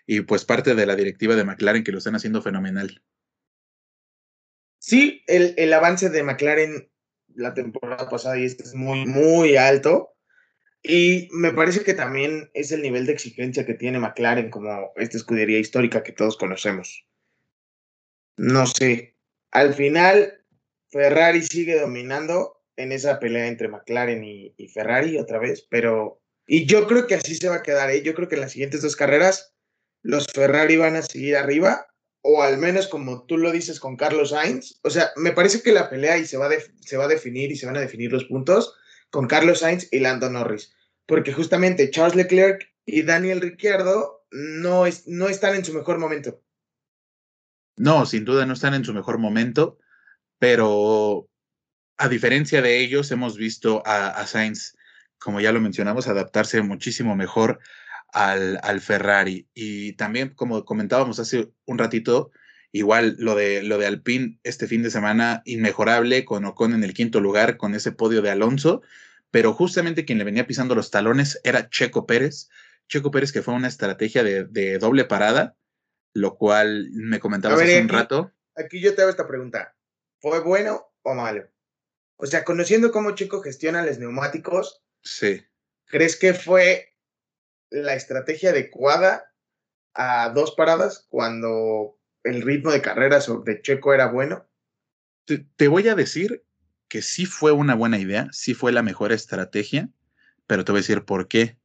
y 0.06 0.22
pues 0.22 0.46
parte 0.46 0.76
de 0.76 0.86
la 0.86 0.96
directiva 0.96 1.36
de 1.36 1.44
McLaren 1.44 1.84
que 1.84 1.92
lo 1.92 1.98
están 1.98 2.16
haciendo 2.16 2.42
fenomenal. 2.42 3.04
Sí, 4.80 5.24
el, 5.28 5.54
el 5.58 5.74
avance 5.74 6.10
de 6.10 6.24
McLaren 6.24 6.92
la 7.36 7.54
temporada 7.54 8.10
pasada 8.10 8.38
y 8.38 8.46
este 8.46 8.64
es 8.64 8.74
muy, 8.74 9.06
muy 9.06 9.56
alto. 9.56 10.14
Y 10.84 11.30
me 11.32 11.54
parece 11.54 11.84
que 11.84 11.94
también 11.94 12.50
es 12.54 12.72
el 12.72 12.82
nivel 12.82 13.06
de 13.06 13.14
exigencia 13.14 13.66
que 13.66 13.76
tiene 13.76 14.00
McLaren 14.00 14.50
como 14.50 14.92
esta 14.96 15.18
escudería 15.18 15.60
histórica 15.60 16.04
que 16.04 16.12
todos 16.12 16.38
conocemos 16.38 17.06
no 18.42 18.66
sé. 18.66 19.16
Al 19.52 19.74
final, 19.74 20.44
Ferrari 20.90 21.44
sigue 21.44 21.80
dominando 21.80 22.64
en 22.76 22.92
esa 22.92 23.20
pelea 23.20 23.48
entre 23.48 23.68
McLaren 23.68 24.24
y, 24.24 24.56
Ferrari 24.74 25.18
otra 25.18 25.40
vez, 25.40 25.68
pero... 25.70 26.22
Y 26.48 26.66
yo 26.66 26.88
creo 26.88 27.06
que 27.06 27.16
así 27.16 27.36
se 27.36 27.50
va 27.50 27.58
a 27.58 27.64
quedar, 27.64 27.92
¿eh? 27.92 28.02
Yo 28.02 28.16
creo 28.16 28.28
que 28.28 28.36
en 28.36 28.42
las 28.42 28.54
siguientes 28.54 28.82
dos 28.82 28.96
carreras 28.96 29.54
los 30.02 30.26
Ferrari 30.28 30.76
van 30.78 30.96
a 30.96 31.04
seguir 31.04 31.38
arriba, 31.38 31.86
o 32.22 32.42
al 32.42 32.58
menos 32.58 32.88
como 32.88 33.26
tú 33.26 33.38
lo 33.38 33.52
dices 33.52 33.80
con 33.80 33.96
Carlos 33.96 34.32
Sainz. 34.32 34.80
O 34.82 34.90
sea, 34.90 35.12
me 35.16 35.32
parece 35.34 35.62
que 35.62 35.72
la 35.72 35.90
pelea 35.90 36.18
y 36.18 36.26
se 36.26 36.38
va, 36.38 36.50
se 36.80 36.98
va 36.98 37.06
a 37.06 37.10
definir 37.10 37.52
y 37.52 37.56
se 37.56 37.68
van 37.68 37.78
a 37.78 37.82
definir 37.82 38.12
los 38.12 38.26
puntos 38.26 38.74
con 39.12 39.28
Carlos 39.28 39.60
Sainz 39.60 39.88
y 39.92 40.00
Lando 40.00 40.30
Norris. 40.30 40.74
Porque 41.06 41.34
justamente 41.34 41.92
Charles 41.92 42.16
Leclerc 42.16 42.72
y 42.86 43.04
Daniel 43.04 43.42
Ricciardo 43.42 44.26
no, 44.32 44.86
es, 44.86 45.08
no 45.08 45.28
están 45.28 45.56
en 45.56 45.66
su 45.66 45.74
mejor 45.74 46.00
momento. 46.00 46.42
No, 47.78 48.06
sin 48.06 48.26
duda 48.26 48.46
no 48.46 48.54
están 48.54 48.74
en 48.74 48.86
su 48.86 48.94
mejor 48.94 49.18
momento, 49.18 49.78
pero 50.40 51.28
a 51.98 52.10
diferencia 52.10 52.62
de 52.62 52.80
ellos, 52.80 53.12
hemos 53.12 53.38
visto 53.38 53.84
a, 53.86 54.26
Sainz, 54.26 54.76
como 55.20 55.40
ya 55.40 55.52
lo 55.52 55.62
mencionamos, 55.62 56.08
adaptarse 56.08 56.62
muchísimo 56.62 57.16
mejor 57.16 57.60
al, 58.12 58.60
al, 58.64 58.82
Ferrari. 58.82 59.48
Y 59.54 59.94
también, 59.94 60.34
como 60.34 60.66
comentábamos 60.66 61.20
hace 61.20 61.52
un 61.66 61.78
ratito, 61.78 62.32
igual 62.72 63.16
lo 63.20 63.36
de, 63.36 63.64
lo 63.64 63.78
de 63.78 63.88
Alpine 63.88 64.40
este 64.44 64.68
fin 64.68 64.84
de 64.84 64.92
semana, 64.92 65.42
inmejorable, 65.46 66.26
con 66.26 66.46
Ocon 66.46 66.74
en 66.74 66.84
el 66.84 66.94
quinto 66.94 67.20
lugar, 67.20 67.58
con 67.58 67.76
ese 67.76 67.92
podio 67.92 68.22
de 68.22 68.30
Alonso, 68.30 68.82
pero 69.30 69.54
justamente 69.54 70.06
quien 70.06 70.18
le 70.18 70.24
venía 70.24 70.48
pisando 70.48 70.76
los 70.76 70.92
talones 70.92 71.40
era 71.44 71.70
Checo 71.70 72.06
Pérez. 72.06 72.50
Checo 72.88 73.12
Pérez, 73.12 73.32
que 73.32 73.42
fue 73.42 73.54
una 73.54 73.68
estrategia 73.68 74.24
de, 74.24 74.46
de 74.46 74.78
doble 74.78 75.06
parada, 75.06 75.56
lo 76.14 76.36
cual 76.36 76.90
me 76.92 77.20
comentabas 77.20 77.62
hace 77.62 77.82
un 77.82 77.90
rato. 77.90 78.32
Aquí 78.56 78.82
yo 78.82 78.94
te 78.94 79.02
hago 79.02 79.12
esta 79.12 79.28
pregunta. 79.28 79.76
¿Fue 80.20 80.42
bueno 80.42 80.92
o 81.04 81.14
malo? 81.14 81.50
O 82.18 82.26
sea, 82.28 82.44
conociendo 82.44 82.92
cómo 82.92 83.16
Chico 83.16 83.42
gestiona 83.42 83.84
los 83.84 83.98
neumáticos, 83.98 84.84
sí. 85.02 85.44
¿crees 85.86 86.18
que 86.18 86.34
fue 86.34 86.94
la 87.70 87.96
estrategia 87.96 88.52
adecuada 88.52 89.34
a 89.94 90.30
dos 90.30 90.54
paradas 90.56 91.08
cuando 91.10 91.98
el 92.24 92.42
ritmo 92.42 92.72
de 92.72 92.82
carrera 92.82 93.20
de 93.46 93.62
Checo 93.62 93.94
era 93.94 94.12
bueno? 94.12 94.48
te, 95.26 95.68
voy 95.68 95.88
a 95.88 95.96
decir 95.96 96.44
que 96.88 97.02
sí 97.02 97.26
fue 97.26 97.52
una 97.52 97.76
buena 97.76 98.00
idea, 98.00 98.28
sí 98.32 98.54
fue 98.54 98.72
la 98.72 98.84
mejor 98.84 99.12
estrategia, 99.12 99.90
pero 100.48 100.66
te 100.66 100.72
voy 100.72 100.80
a 100.80 100.82
decir 100.84 101.06
por 101.06 101.28
qué. 101.28 101.58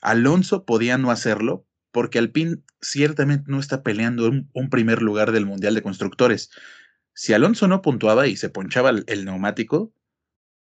Alonso 0.00 0.64
podía 0.64 0.96
no 0.96 1.10
hacerlo 1.10 1.66
porque 1.92 2.18
Alpine 2.18 2.62
ciertamente 2.80 3.44
no 3.48 3.60
está 3.60 3.82
peleando 3.82 4.28
un, 4.28 4.70
primer 4.70 5.02
lugar 5.02 5.32
del 5.32 5.44
Mundial 5.44 5.74
de 5.74 5.82
Constructores. 5.82 6.50
Si 7.12 7.34
Alonso 7.34 7.68
no 7.68 7.82
puntuaba 7.82 8.26
y 8.26 8.36
se 8.36 8.48
ponchaba 8.48 8.90
el, 8.90 9.24
neumático, 9.24 9.92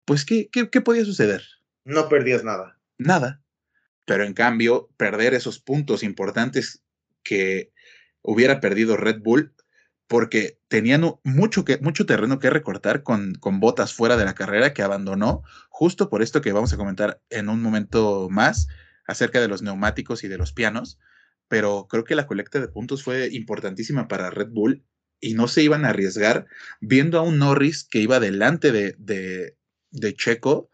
pues 0.05 0.23
¿qué, 0.23 0.49
¿qué, 0.49 0.69
qué, 0.69 0.81
podía 0.81 1.03
suceder? 1.03 1.43
No 1.83 2.07
perdías 2.07 2.43
nada. 2.43 2.79
Nada. 2.97 3.41
Pero 4.05 4.23
en 4.23 4.33
cambio, 4.33 4.89
perder 4.95 5.33
esos 5.33 5.59
puntos 5.59 6.03
importantes 6.03 6.83
que 7.23 7.73
hubiera 8.25 8.59
perdido 8.59 8.97
Red 8.97 9.21
Bull, 9.21 9.53
porque 10.07 10.59
tenían 10.67 11.15
mucho, 11.23 11.65
mucho 11.81 12.05
terreno 12.05 12.39
que 12.39 12.49
recortar 12.49 13.03
con, 13.03 13.35
con 13.35 13.59
botas 13.59 13.93
fuera 13.93 14.17
de 14.17 14.25
la 14.25 14.35
carrera 14.35 14.73
que 14.73 14.83
abandonó, 14.83 15.43
justo 15.69 16.09
por 16.09 16.21
esto 16.21 16.41
que 16.41 16.51
vamos 16.51 16.73
a 16.73 16.77
comentar 16.77 17.21
en 17.29 17.49
un 17.49 17.61
momento 17.61 18.27
más 18.29 18.67
acerca 19.07 19.41
de 19.41 19.47
los 19.47 19.61
neumáticos 19.61 20.23
y 20.23 20.27
de 20.27 20.37
los 20.37 20.53
pianos 20.53 20.99
pero 21.47 21.87
creo 21.89 22.03
que 22.03 22.15
la 22.15 22.27
colecta 22.27 22.59
de 22.59 22.67
puntos 22.67 23.03
fue 23.03 23.29
importantísima 23.31 24.07
para 24.07 24.29
Red 24.29 24.49
Bull 24.49 24.83
y 25.19 25.33
no 25.33 25.47
se 25.47 25.63
iban 25.63 25.85
a 25.85 25.89
arriesgar 25.89 26.47
viendo 26.81 27.19
a 27.19 27.21
un 27.21 27.39
Norris 27.39 27.83
que 27.83 27.99
iba 27.99 28.19
delante 28.19 28.71
de, 28.71 28.95
de, 28.97 30.15
Checo 30.15 30.69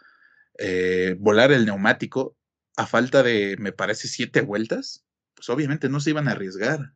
eh, 0.58 1.15
volar 1.20 1.51
el 1.51 1.65
neumático 1.65 2.38
a 2.77 2.88
falta 2.88 3.22
de, 3.22 3.58
me 3.60 3.72
parece, 3.72 4.08
siete 4.08 4.41
vueltas, 4.41 5.05
pues 5.36 5.50
obviamente 5.50 5.89
no 5.89 6.00
se 6.00 6.12
iban 6.12 6.27
a 6.27 6.31
arriesgar. 6.31 6.93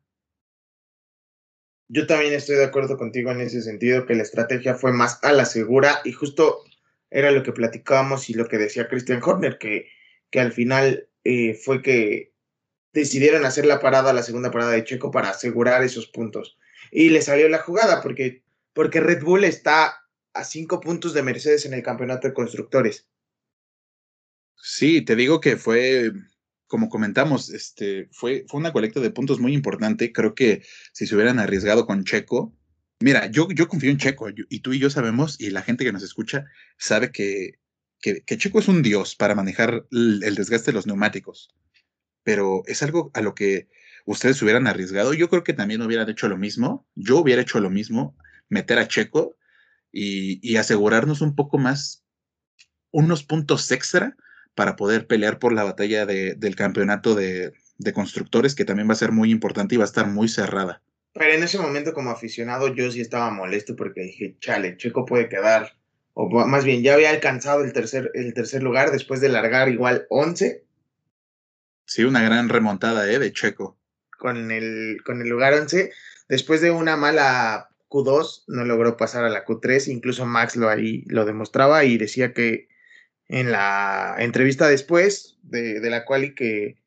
Yo 1.87 2.07
también 2.07 2.33
estoy 2.33 2.55
de 2.55 2.65
acuerdo 2.65 2.97
contigo 2.97 3.31
en 3.31 3.41
ese 3.41 3.61
sentido, 3.61 4.05
que 4.05 4.15
la 4.15 4.23
estrategia 4.23 4.75
fue 4.75 4.91
más 4.91 5.23
a 5.23 5.31
la 5.31 5.45
segura 5.45 6.01
y 6.03 6.11
justo 6.11 6.63
era 7.11 7.31
lo 7.31 7.43
que 7.43 7.51
platicábamos 7.51 8.29
y 8.29 8.33
lo 8.33 8.47
que 8.47 8.57
decía 8.57 8.87
Christian 8.87 9.21
Horner, 9.23 9.57
que, 9.57 9.87
que 10.31 10.39
al 10.39 10.51
final 10.51 11.07
eh, 11.23 11.53
fue 11.53 11.81
que 11.81 12.33
decidieron 12.93 13.45
hacer 13.45 13.65
la 13.65 13.79
parada, 13.79 14.13
la 14.13 14.23
segunda 14.23 14.51
parada 14.51 14.71
de 14.71 14.83
Checo 14.83 15.11
para 15.11 15.29
asegurar 15.29 15.83
esos 15.83 16.07
puntos. 16.07 16.57
Y 16.91 17.09
le 17.09 17.21
salió 17.21 17.49
la 17.49 17.59
jugada 17.59 18.01
porque, 18.01 18.43
porque 18.73 18.99
Red 18.99 19.23
Bull 19.23 19.43
está 19.43 20.01
a 20.33 20.43
cinco 20.43 20.79
puntos 20.79 21.13
de 21.13 21.23
Mercedes 21.23 21.65
en 21.65 21.73
el 21.73 21.83
campeonato 21.83 22.27
de 22.27 22.33
constructores. 22.33 23.07
Sí, 24.55 25.03
te 25.03 25.15
digo 25.15 25.39
que 25.39 25.57
fue 25.57 26.11
como 26.67 26.89
comentamos, 26.89 27.50
este, 27.50 28.10
fue, 28.12 28.45
fue 28.48 28.60
una 28.60 28.74
colecta 28.74 29.00
de 29.00 29.12
puntos 29.12 29.39
muy 29.39 29.53
importante. 29.53 30.12
Creo 30.12 30.36
que 30.36 30.63
si 30.93 31.07
se 31.07 31.15
hubieran 31.15 31.39
arriesgado 31.39 31.86
con 31.86 32.03
Checo, 32.03 32.53
mira, 33.00 33.27
yo, 33.27 33.48
yo 33.51 33.67
confío 33.67 33.91
en 33.91 33.98
Checo 33.98 34.27
y 34.29 34.60
tú 34.60 34.74
y 34.74 34.79
yo 34.79 34.89
sabemos, 34.89 35.39
y 35.39 35.50
la 35.51 35.62
gente 35.62 35.84
que 35.86 35.91
nos 35.91 36.03
escucha 36.03 36.45
sabe 36.77 37.12
que, 37.12 37.60
que, 38.00 38.38
Checo 38.38 38.60
es 38.60 38.67
un 38.67 38.84
dios 38.84 39.15
para 39.15 39.36
manejar 39.36 39.86
el, 39.91 40.36
desgaste 40.36 40.72
de 40.72 40.75
los 40.75 40.88
neumáticos. 40.88 41.50
Pero 42.24 42.63
es 42.65 42.81
algo 42.84 43.12
a 43.13 43.22
lo 43.22 43.36
que 43.36 43.67
ustedes 44.05 44.41
hubieran 44.41 44.67
arriesgado. 44.67 45.13
Yo 45.13 45.29
creo 45.29 45.43
que 45.43 45.53
también 45.53 45.81
hubieran 45.81 46.10
hecho 46.10 46.27
lo 46.27 46.38
mismo. 46.38 46.88
Yo 46.95 47.17
hubiera 47.19 47.41
hecho 47.41 47.60
lo 47.60 47.69
mismo, 47.69 48.17
meter 48.50 48.79
a 48.79 48.88
Checo 48.88 49.38
y, 49.91 50.57
asegurarnos 50.57 51.22
un 51.22 51.36
poco 51.36 51.57
más, 51.57 52.03
unos 52.91 53.24
puntos 53.24 53.72
extra 53.72 54.15
para 54.55 54.77
poder 54.77 55.05
pelear 55.05 55.38
por 55.38 55.53
la 55.53 55.63
batalla 55.63 56.05
del 56.05 56.55
campeonato 56.55 57.13
de, 57.13 57.53
constructores, 57.93 58.55
que 58.55 58.65
también 58.65 58.88
va 58.89 58.93
a 58.93 58.97
ser 58.97 59.12
muy 59.12 59.29
importante 59.29 59.75
y 59.75 59.77
va 59.77 59.83
a 59.83 59.85
estar 59.85 60.07
muy 60.07 60.29
cerrada. 60.29 60.81
Pero 61.13 61.33
en 61.33 61.43
ese 61.43 61.59
momento 61.59 61.93
como 61.93 62.09
aficionado 62.09 62.74
yo 62.74 62.89
sí 62.91 63.01
estaba 63.01 63.29
molesto 63.29 63.75
porque 63.75 64.01
dije, 64.01 64.35
chale, 64.39 64.77
Checo 64.77 65.05
puede 65.05 65.29
quedar, 65.29 65.77
o 66.13 66.29
más 66.45 66.65
bien 66.65 66.83
ya 66.83 66.93
había 66.93 67.09
alcanzado 67.09 67.63
el 67.63 67.74
tercer, 67.74 68.12
el 68.15 68.33
tercer 68.33 68.63
lugar 68.63 68.91
después 68.91 69.21
de 69.21 69.29
largar 69.29 69.69
igual 69.69 70.07
11. 70.09 70.63
Sí, 71.85 72.03
una 72.03 72.24
gran 72.24 72.50
remontada 72.50 73.09
¿eh? 73.09 73.19
de 73.19 73.31
Checo. 73.31 73.77
Con 74.17 74.51
el, 74.51 75.01
con 75.05 75.21
el 75.21 75.29
lugar 75.29 75.53
11, 75.53 75.91
después 76.27 76.62
de 76.62 76.71
una 76.71 76.95
mala 76.95 77.69
Q2, 77.89 78.45
no 78.47 78.65
logró 78.65 78.97
pasar 78.97 79.24
a 79.25 79.29
la 79.29 79.45
Q3, 79.45 79.89
incluso 79.89 80.25
Max 80.25 80.55
lo 80.55 80.69
ahí 80.69 81.03
lo 81.07 81.25
demostraba 81.25 81.83
y 81.83 81.97
decía 81.97 82.33
que 82.33 82.67
en 83.27 83.51
la 83.51 84.15
entrevista 84.20 84.67
después 84.67 85.38
de, 85.44 85.79
la 85.89 86.05
cual 86.05 86.25
y 86.25 86.36
que, 86.36 86.77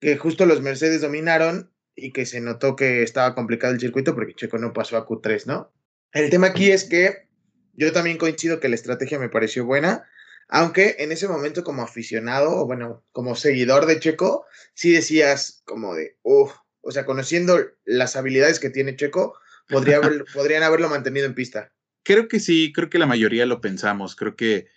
que 0.00 0.16
justo 0.16 0.46
los 0.46 0.62
Mercedes 0.62 1.00
dominaron 1.00 1.70
y 1.94 2.12
que 2.12 2.26
se 2.26 2.40
notó 2.40 2.76
que 2.76 3.02
estaba 3.02 3.34
complicado 3.34 3.72
el 3.72 3.80
circuito 3.80 4.14
porque 4.14 4.34
Checo 4.34 4.58
no 4.58 4.72
pasó 4.72 4.96
a 4.96 5.06
Q3, 5.06 5.46
¿no? 5.46 5.72
El 6.12 6.30
tema 6.30 6.48
aquí 6.48 6.70
es 6.70 6.84
que 6.84 7.28
yo 7.74 7.92
también 7.92 8.18
coincido 8.18 8.60
que 8.60 8.68
la 8.68 8.74
estrategia 8.74 9.18
me 9.18 9.28
pareció 9.28 9.64
buena, 9.64 10.08
aunque 10.48 10.96
en 10.98 11.12
ese 11.12 11.28
momento 11.28 11.62
como 11.62 11.82
aficionado 11.82 12.56
o 12.56 12.66
bueno, 12.66 13.04
como 13.12 13.36
seguidor 13.36 13.86
de 13.86 14.00
Checo, 14.00 14.46
sí 14.74 14.92
decías 14.92 15.62
como 15.64 15.94
de, 15.94 16.16
uff, 16.22 16.52
o 16.80 16.90
sea, 16.90 17.04
conociendo 17.04 17.60
las 17.84 18.16
habilidades 18.16 18.58
que 18.58 18.70
tiene 18.70 18.96
Checo, 18.96 19.34
Podría 19.70 20.00
podrían 20.34 20.62
haberlo 20.62 20.88
mantenido 20.88 21.26
en 21.26 21.34
pista. 21.34 21.72
Creo 22.02 22.28
que 22.28 22.40
sí, 22.40 22.72
creo 22.74 22.90
que 22.90 22.98
la 22.98 23.06
mayoría 23.06 23.46
lo 23.46 23.60
pensamos. 23.60 24.16
Creo 24.16 24.36
que, 24.36 24.68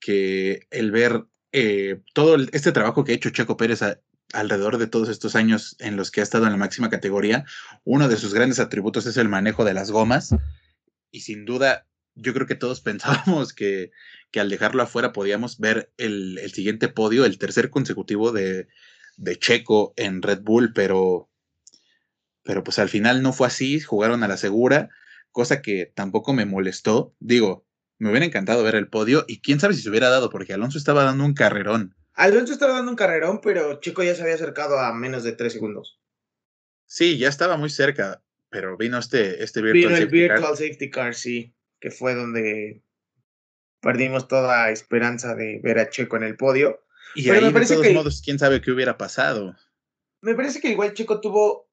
que 0.00 0.66
el 0.70 0.90
ver 0.90 1.24
eh, 1.52 2.00
todo 2.14 2.36
este 2.52 2.72
trabajo 2.72 3.04
que 3.04 3.12
ha 3.12 3.14
hecho 3.14 3.30
Checo 3.30 3.56
Pérez 3.56 3.80
alrededor 4.32 4.78
de 4.78 4.86
todos 4.86 5.08
estos 5.08 5.36
años 5.36 5.76
en 5.78 5.96
los 5.96 6.10
que 6.10 6.20
ha 6.20 6.22
estado 6.24 6.46
en 6.46 6.52
la 6.52 6.56
máxima 6.56 6.90
categoría, 6.90 7.44
uno 7.84 8.08
de 8.08 8.16
sus 8.16 8.34
grandes 8.34 8.60
atributos 8.60 9.06
es 9.06 9.16
el 9.16 9.28
manejo 9.28 9.64
de 9.64 9.74
las 9.74 9.90
gomas. 9.90 10.34
Y 11.10 11.20
sin 11.20 11.44
duda, 11.44 11.86
yo 12.14 12.32
creo 12.32 12.46
que 12.46 12.54
todos 12.54 12.80
pensábamos 12.82 13.52
que, 13.52 13.90
que 14.30 14.40
al 14.40 14.48
dejarlo 14.48 14.82
afuera 14.82 15.12
podíamos 15.12 15.58
ver 15.58 15.92
el, 15.96 16.38
el 16.38 16.52
siguiente 16.52 16.88
podio, 16.88 17.24
el 17.24 17.38
tercer 17.38 17.70
consecutivo 17.70 18.32
de, 18.32 18.68
de 19.16 19.38
Checo 19.38 19.92
en 19.96 20.22
Red 20.22 20.40
Bull, 20.42 20.72
pero 20.72 21.30
pero 22.42 22.64
pues 22.64 22.78
al 22.78 22.88
final 22.88 23.22
no 23.22 23.32
fue 23.32 23.46
así, 23.46 23.80
jugaron 23.80 24.22
a 24.22 24.28
la 24.28 24.36
segura, 24.36 24.88
cosa 25.30 25.62
que 25.62 25.86
tampoco 25.86 26.32
me 26.32 26.46
molestó. 26.46 27.14
Digo, 27.20 27.66
me 28.00 28.08
hubiera 28.08 28.24
encantado 28.24 28.64
ver 28.64 28.74
el 28.76 28.88
podio 28.88 29.26
y 29.28 29.40
quién 29.40 29.60
sabe 29.60 29.74
si 29.74 29.82
se 29.82 29.90
hubiera 29.90 30.08
dado, 30.08 30.30
porque 30.30 30.54
Alonso 30.54 30.78
estaba 30.78 31.04
dando 31.04 31.22
un 31.22 31.34
carrerón. 31.34 31.94
Alonso 32.14 32.54
estaba 32.54 32.72
dando 32.72 32.90
un 32.90 32.96
carrerón, 32.96 33.42
pero 33.42 33.78
Chico 33.78 34.02
ya 34.02 34.14
se 34.14 34.22
había 34.22 34.34
acercado 34.34 34.80
a 34.80 34.92
menos 34.94 35.22
de 35.22 35.32
tres 35.32 35.52
segundos. 35.52 36.00
Sí, 36.86 37.18
ya 37.18 37.28
estaba 37.28 37.58
muy 37.58 37.68
cerca, 37.68 38.22
pero 38.48 38.78
vino 38.78 38.98
este, 38.98 39.44
este 39.44 39.60
Virtual, 39.60 39.92
vino 39.92 39.96
el 39.96 40.08
virtual 40.08 40.56
Safety 40.56 40.90
Car, 40.90 41.14
sí, 41.14 41.54
que 41.78 41.90
fue 41.90 42.14
donde 42.14 42.82
perdimos 43.82 44.28
toda 44.28 44.70
esperanza 44.70 45.34
de 45.34 45.60
ver 45.62 45.78
a 45.78 45.90
Checo 45.90 46.16
en 46.16 46.22
el 46.22 46.38
podio. 46.38 46.82
Y 47.14 47.28
ahí, 47.28 47.52
de 47.52 47.66
todos 47.66 47.92
modos, 47.92 48.22
quién 48.24 48.38
sabe 48.38 48.62
qué 48.62 48.70
hubiera 48.70 48.96
pasado. 48.96 49.54
Me 50.22 50.34
parece 50.34 50.60
que 50.60 50.70
igual 50.70 50.94
Checo 50.94 51.20
tuvo 51.20 51.68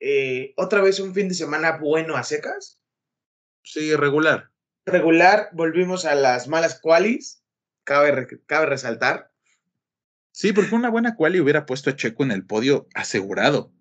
eh, 0.00 0.54
otra 0.56 0.80
vez 0.80 1.00
un 1.00 1.12
fin 1.12 1.28
de 1.28 1.34
semana 1.34 1.76
bueno 1.76 2.16
a 2.16 2.22
secas. 2.22 2.80
Sí, 3.62 3.94
regular. 3.94 4.50
Regular, 4.86 5.50
volvimos 5.52 6.04
a 6.04 6.14
las 6.14 6.48
malas 6.48 6.80
qualis, 6.80 7.42
cabe, 7.84 8.26
cabe 8.46 8.66
resaltar. 8.66 9.32
Sí, 10.32 10.52
porque 10.52 10.74
una 10.74 10.90
buena 10.90 11.16
quali 11.16 11.40
hubiera 11.40 11.66
puesto 11.66 11.90
a 11.90 11.96
Checo 11.96 12.22
en 12.22 12.30
el 12.30 12.46
podio 12.46 12.88
asegurado. 12.94 13.72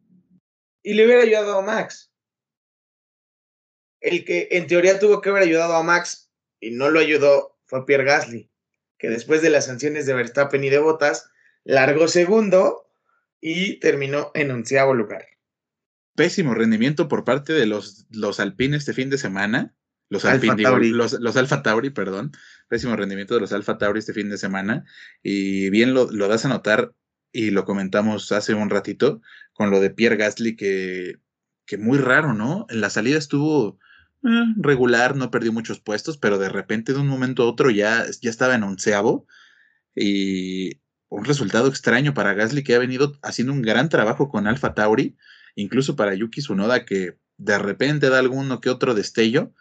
Y 0.84 0.94
le 0.94 1.06
hubiera 1.06 1.24
ayudado 1.24 1.60
a 1.60 1.62
Max. 1.62 2.12
El 4.02 4.26
que 4.26 4.48
en 4.52 4.68
teoría 4.68 5.00
tuvo 5.00 5.22
que 5.22 5.30
haber 5.30 5.44
ayudado 5.44 5.76
a 5.76 5.84
Max 5.84 6.32
y 6.60 6.72
no 6.72 6.90
lo 6.90 7.00
ayudó 7.00 7.58
fue 7.66 7.86
Pierre 7.86 8.06
Gasly, 8.06 8.50
que 8.98 9.10
después 9.10 9.42
de 9.42 9.50
las 9.50 9.66
sanciones 9.66 10.06
de 10.06 10.14
Verstappen 10.14 10.64
y 10.64 10.70
de 10.70 10.80
Bottas, 10.80 11.30
largó 11.64 12.08
segundo 12.08 12.90
y 13.42 13.80
terminó 13.80 14.32
en 14.34 14.52
onceavo 14.52 14.94
lugar 14.94 15.28
pésimo 16.20 16.54
rendimiento 16.54 17.08
por 17.08 17.24
parte 17.24 17.54
de 17.54 17.66
los, 17.66 18.06
los 18.12 18.42
alpines 18.42 18.80
este 18.80 18.92
fin 18.92 19.10
de 19.10 19.18
semana. 19.18 19.74
Los 20.10 20.26
Alfa 20.26 20.56
los, 20.56 21.14
los, 21.14 21.38
Alfa 21.38 21.62
Tauri, 21.62 21.92
perdón. 21.92 22.32
Pésimo 22.68 22.96
rendimiento 22.96 23.36
de 23.36 23.42
los 23.42 23.54
Alfa 23.54 23.78
Tauri 23.78 24.00
este 24.00 24.14
fin 24.14 24.30
de 24.30 24.38
semana. 24.38 24.86
Y 25.24 25.70
bien 25.70 25.94
lo, 25.94 26.12
lo, 26.12 26.28
das 26.28 26.46
a 26.46 26.50
notar, 26.50 26.94
y 27.32 27.52
lo 27.52 27.64
comentamos 27.66 28.32
hace 28.32 28.56
un 28.56 28.70
ratito, 28.70 29.22
con 29.54 29.70
lo 29.70 29.80
de 29.80 29.92
Pierre 29.92 30.18
Gasly, 30.18 30.56
que, 30.56 31.20
que 31.66 31.78
muy 31.78 32.00
raro, 32.00 32.34
¿no? 32.34 32.66
En 32.70 32.82
la 32.82 32.90
salida 32.90 33.18
estuvo 33.18 33.80
eh, 34.24 34.28
regular, 34.58 35.16
no 35.16 35.30
perdió 35.30 35.54
muchos 35.54 35.80
puestos, 35.80 36.18
pero 36.18 36.40
de 36.40 36.50
repente 36.50 36.94
de 36.94 37.00
un 37.00 37.08
momento 37.08 37.44
a 37.44 37.50
otro 37.50 37.70
ya, 37.70 38.06
ya 38.22 38.30
estaba 38.30 38.56
en 38.56 38.64
onceavo. 38.64 39.28
Y 39.96 40.82
un 41.10 41.26
resultado 41.26 41.68
extraño 41.68 42.14
para 42.14 42.34
Gasly, 42.34 42.64
que 42.64 42.76
ha 42.76 42.80
venido 42.80 43.18
haciendo 43.22 43.54
un 43.54 43.62
gran 43.62 43.90
trabajo 43.90 44.30
con 44.30 44.48
Alfa 44.48 44.74
Tauri 44.74 45.16
incluso 45.56 45.96
para 45.96 46.14
Yuki 46.16 46.42
Tsunoda, 46.42 46.86
que 46.86 47.18
de 47.38 47.60
repente 47.60 48.10
da 48.10 48.20
alguno 48.20 48.60
que 48.62 48.70
otro 48.70 48.94
destello, 48.96 49.54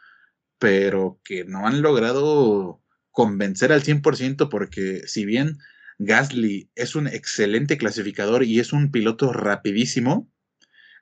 pero 0.59 1.21
que 1.25 1.44
no 1.44 1.66
han 1.66 1.83
logrado 1.83 2.83
convencer 3.11 3.73
al 3.73 3.83
100% 3.83 4.49
porque 4.49 5.03
si 5.07 5.25
bien 5.25 5.59
Gasly 5.99 6.71
es 6.75 6.94
un 6.94 7.09
excelente 7.09 7.79
clasificador 7.79 8.44
y 8.44 8.61
es 8.61 8.73
un 8.73 8.90
piloto 8.90 9.33
rapidísimo, 9.33 10.31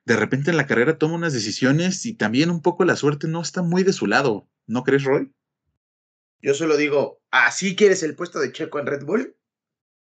de 0.04 0.16
repente 0.16 0.50
en 0.50 0.56
la 0.56 0.66
carrera 0.66 0.98
toma 0.98 1.16
unas 1.16 1.32
decisiones 1.32 2.06
y 2.06 2.14
también 2.14 2.50
un 2.50 2.62
poco 2.62 2.84
la 2.84 2.96
suerte 2.96 3.28
no 3.28 3.42
está 3.42 3.62
muy 3.62 3.82
de 3.82 3.92
su 3.92 4.06
lado, 4.06 4.48
¿no 4.66 4.84
crees, 4.84 5.04
Roy? 5.04 5.32
Yo 6.40 6.54
solo 6.54 6.76
digo, 6.76 7.20
¿así 7.30 7.74
quieres 7.76 8.02
el 8.02 8.14
puesto 8.14 8.38
de 8.40 8.52
Checo 8.52 8.78
en 8.78 8.86
Red 8.86 9.04
Bull? 9.04 9.36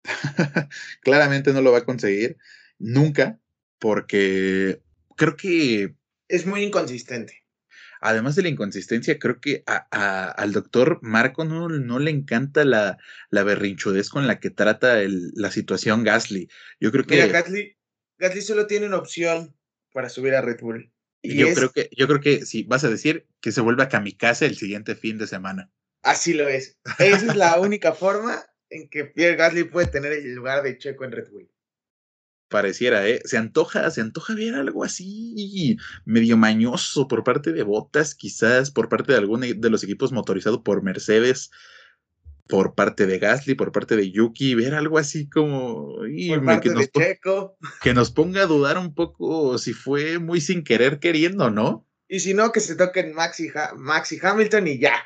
Claramente 1.02 1.52
no 1.52 1.60
lo 1.62 1.72
va 1.72 1.78
a 1.78 1.84
conseguir, 1.84 2.36
nunca, 2.78 3.38
porque 3.78 4.82
creo 5.16 5.36
que... 5.36 5.94
Es 6.28 6.46
muy 6.46 6.64
inconsistente. 6.64 7.45
Además 8.06 8.36
de 8.36 8.42
la 8.42 8.48
inconsistencia, 8.48 9.18
creo 9.18 9.40
que 9.40 9.64
al 9.66 10.52
doctor 10.52 11.00
Marco 11.02 11.44
no, 11.44 11.68
no 11.68 11.98
le 11.98 12.12
encanta 12.12 12.64
la, 12.64 12.98
la, 13.30 13.42
berrinchudez 13.42 14.10
con 14.10 14.28
la 14.28 14.38
que 14.38 14.50
trata 14.50 14.98
la 15.08 15.50
situación 15.50 16.04
Gasly. 16.04 16.48
Yo 16.78 16.92
creo 16.92 17.04
que... 17.04 17.16
Mira, 17.16 17.26
Gasly, 17.26 17.76
Gasly 18.18 18.42
solo 18.42 18.68
tiene 18.68 18.86
una 18.86 18.98
opción 18.98 19.56
para 19.92 20.08
subir 20.08 20.36
a 20.36 20.40
Red 20.40 20.60
Bull. 20.60 20.92
Y 21.20 21.36
yo, 21.36 21.52
creo 21.52 21.72
que, 21.72 21.90
yo 21.96 22.06
creo 22.06 22.20
que 22.20 22.46
si 22.46 22.62
vas 22.62 22.84
a 22.84 22.90
decir 22.90 23.26
que 23.40 23.50
se 23.50 23.60
vuelva 23.60 23.88
kamikaze 23.88 24.46
el 24.46 24.56
siguiente 24.56 24.94
fin 24.94 25.18
de 25.18 25.26
semana. 25.26 25.72
Así 26.02 26.32
lo 26.32 26.48
es. 26.48 26.78
Esa 27.00 27.26
es 27.26 27.34
la 27.34 27.58
única 27.58 27.92
forma 27.92 28.46
en 28.70 28.88
que 28.88 29.06
Pierre 29.06 29.34
Gasly 29.34 29.64
puede 29.64 29.88
tener 29.88 30.12
el 30.12 30.32
lugar 30.32 30.62
de 30.62 30.78
Checo 30.78 31.04
en 31.04 31.10
Red 31.10 31.28
Bull 31.32 31.50
pareciera, 32.48 33.06
¿eh? 33.08 33.20
Se 33.24 33.36
antoja, 33.36 33.90
se 33.90 34.00
antoja 34.00 34.34
ver 34.34 34.54
algo 34.54 34.84
así 34.84 35.76
medio 36.04 36.36
mañoso 36.36 37.08
por 37.08 37.24
parte 37.24 37.52
de 37.52 37.62
Botas, 37.62 38.14
quizás 38.14 38.70
por 38.70 38.88
parte 38.88 39.12
de 39.12 39.18
alguno 39.18 39.46
de 39.46 39.70
los 39.70 39.82
equipos 39.82 40.12
motorizados 40.12 40.60
por 40.62 40.82
Mercedes, 40.82 41.50
por 42.48 42.74
parte 42.74 43.06
de 43.06 43.18
Gasly, 43.18 43.54
por 43.54 43.72
parte 43.72 43.96
de 43.96 44.10
Yuki, 44.10 44.54
ver 44.54 44.74
algo 44.74 44.98
así 44.98 45.28
como 45.28 46.00
que, 46.02 46.70
nos 46.70 46.90
que 47.82 47.94
nos 47.94 48.10
ponga 48.12 48.42
a 48.42 48.46
dudar 48.46 48.78
un 48.78 48.94
poco 48.94 49.58
si 49.58 49.72
fue 49.72 50.18
muy 50.18 50.40
sin 50.40 50.62
querer 50.62 51.00
queriendo, 51.00 51.50
¿no? 51.50 51.86
Y 52.08 52.20
si 52.20 52.34
no, 52.34 52.52
que 52.52 52.60
se 52.60 52.76
toquen 52.76 53.14
Max 53.14 53.40
y, 53.40 53.50
Max 53.76 54.12
y 54.12 54.20
Hamilton 54.22 54.68
y 54.68 54.78
ya. 54.78 55.02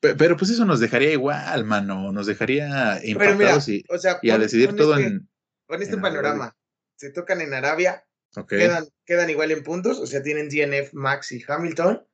Pero, 0.00 0.36
pues 0.36 0.50
eso 0.50 0.64
nos 0.64 0.78
dejaría 0.78 1.10
igual, 1.10 1.64
mano, 1.64 2.12
nos 2.12 2.26
dejaría 2.26 3.00
impactados 3.02 3.68
y, 3.68 3.84
y, 4.22 4.30
a 4.30 4.38
decidir 4.38 4.76
todo 4.76 4.96
en 4.96 5.28
con 5.68 5.82
este 5.82 5.98
panorama, 5.98 6.56
se 6.96 7.10
tocan 7.10 7.42
en 7.42 7.52
Arabia, 7.52 8.04
quedan, 8.48 8.86
quedan 9.04 9.28
igual 9.28 9.50
en 9.50 9.62
puntos, 9.62 9.98
o 9.98 10.06
sea, 10.06 10.22
tienen 10.22 10.48
DNF, 10.48 10.94
Max 10.94 11.30
y 11.32 11.44
Hamilton, 11.46 12.06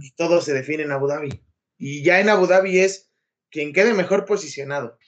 y 0.00 0.12
todo 0.12 0.42
se 0.42 0.52
define 0.52 0.82
en 0.82 0.92
Abu 0.92 1.08
Dhabi. 1.08 1.42
Y 1.78 2.04
ya 2.04 2.20
en 2.20 2.28
Abu 2.28 2.46
Dhabi 2.46 2.80
es 2.80 3.10
quien 3.50 3.72
quede 3.72 3.94
mejor 3.94 4.26
posicionado. 4.26 4.98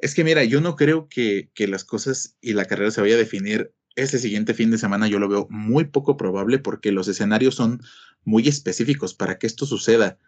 Es 0.00 0.14
que 0.14 0.24
mira, 0.24 0.44
yo 0.44 0.60
no 0.60 0.74
creo 0.74 1.08
que, 1.08 1.50
que 1.54 1.68
las 1.68 1.84
cosas 1.84 2.36
y 2.40 2.52
la 2.52 2.64
carrera 2.64 2.90
se 2.90 3.00
vaya 3.00 3.14
a 3.14 3.18
definir 3.18 3.72
este 3.94 4.18
siguiente 4.18 4.52
fin 4.52 4.70
de 4.70 4.78
semana. 4.78 5.08
Yo 5.08 5.18
lo 5.18 5.28
veo 5.28 5.46
muy 5.48 5.84
poco 5.84 6.16
probable 6.16 6.58
porque 6.58 6.92
los 6.92 7.08
escenarios 7.08 7.54
son 7.54 7.82
muy 8.24 8.48
específicos 8.48 9.14
para 9.14 9.38
que 9.38 9.46
esto 9.46 9.64
suceda. 9.64 10.18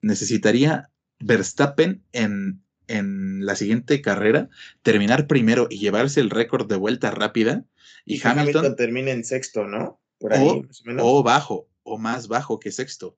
Necesitaría 0.00 0.90
Verstappen 1.20 2.04
en, 2.12 2.62
en 2.88 3.46
la 3.46 3.54
siguiente 3.54 4.00
carrera 4.02 4.48
terminar 4.82 5.26
primero 5.26 5.68
y 5.70 5.78
llevarse 5.78 6.20
el 6.20 6.30
récord 6.30 6.68
de 6.68 6.76
vuelta 6.76 7.10
rápida 7.10 7.64
y, 8.04 8.20
Hamilton, 8.26 8.74
termine 8.74 9.12
en 9.12 9.24
sexto, 9.24 9.66
¿no? 9.66 10.00
Por 10.18 10.32
ahí, 10.32 10.62
o, 10.98 11.22
bajo, 11.22 11.68
o 11.82 11.98
más 11.98 12.26
bajo 12.26 12.58
que 12.58 12.72
sexto. 12.72 13.16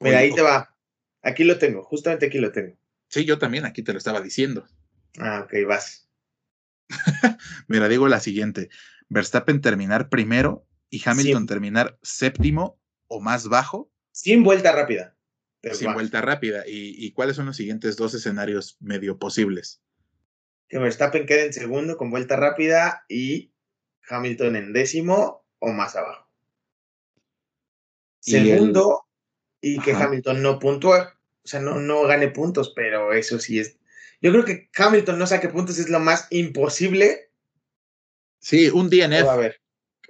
Mira, 0.00 0.18
ahí 0.18 0.32
te 0.32 0.42
va. 0.42 0.74
Aquí 1.22 1.44
lo 1.44 1.58
tengo, 1.58 1.82
justamente 1.82 2.26
aquí 2.26 2.38
lo 2.38 2.52
tengo. 2.52 2.76
Sí, 3.08 3.24
yo 3.24 3.38
también 3.38 3.64
aquí 3.66 3.82
te 3.82 3.92
lo 3.92 3.98
estaba 3.98 4.20
diciendo. 4.20 4.66
Ah, 5.18 5.44
ok, 5.44 5.66
vas. 5.66 6.08
Mira, 7.68 7.88
digo 7.88 8.08
la 8.08 8.20
siguiente. 8.20 8.70
Verstappen 9.08 9.60
terminar 9.60 10.08
primero 10.08 10.66
y 10.90 11.02
Hamilton 11.04 11.46
terminar 11.46 11.98
séptimo 12.02 12.80
o 13.08 13.20
más 13.20 13.48
bajo. 13.48 13.90
Sin 14.12 14.44
vuelta 14.44 14.72
rápida. 14.72 15.17
Sin 15.62 15.92
vuelta 15.92 16.20
rápida. 16.20 16.64
¿Y, 16.66 17.12
cuáles 17.12 17.36
son 17.36 17.46
los 17.46 17.56
siguientes 17.56 17.96
dos 17.96 18.14
escenarios 18.14 18.76
medio 18.80 19.18
posibles? 19.18 19.82
Que 20.68 20.78
Verstappen 20.78 21.26
quede 21.26 21.46
en 21.46 21.52
segundo 21.52 21.96
con 21.96 22.10
vuelta 22.10 22.36
rápida 22.36 23.04
y 23.08 23.52
Hamilton 24.08 24.56
en 24.56 24.72
décimo 24.72 25.44
o 25.58 25.72
más 25.72 25.96
abajo. 25.96 26.28
Segundo, 28.20 29.06
y 29.60 29.80
que 29.80 29.92
Hamilton 29.92 30.42
no 30.42 30.58
puntúe. 30.58 30.92
O 30.92 31.48
sea, 31.48 31.60
no, 31.60 31.80
no 31.80 32.02
gane 32.02 32.28
puntos, 32.28 32.72
pero 32.74 33.12
eso 33.12 33.38
sí 33.38 33.58
es. 33.58 33.78
Yo 34.20 34.32
creo 34.32 34.44
que 34.44 34.68
Hamilton 34.76 35.18
no 35.18 35.26
saque 35.26 35.48
puntos 35.48 35.78
es 35.78 35.88
lo 35.88 36.00
más 36.00 36.26
imposible. 36.30 37.30
Sí, 38.40 38.68
un 38.68 38.90
DNF. 38.90 39.28
A 39.28 39.36
ver. 39.36 39.60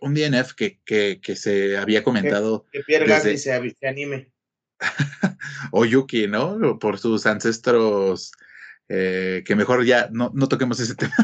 Un 0.00 0.14
DNF 0.14 0.54
que, 0.54 0.80
que, 0.84 1.20
que, 1.20 1.36
se 1.36 1.76
había 1.76 2.02
comentado. 2.02 2.66
Que, 2.72 2.80
Pierre 2.80 3.06
Gasly 3.06 3.38
se, 3.38 3.52
anime. 3.82 4.32
o 5.72 5.84
Yuki, 5.84 6.28
¿no? 6.28 6.78
Por 6.78 6.98
sus 6.98 7.26
ancestros. 7.26 8.32
Eh, 8.90 9.42
que 9.44 9.54
mejor 9.54 9.84
ya 9.84 10.08
no, 10.12 10.30
no 10.34 10.48
toquemos 10.48 10.80
ese 10.80 10.94
tema. 10.96 11.14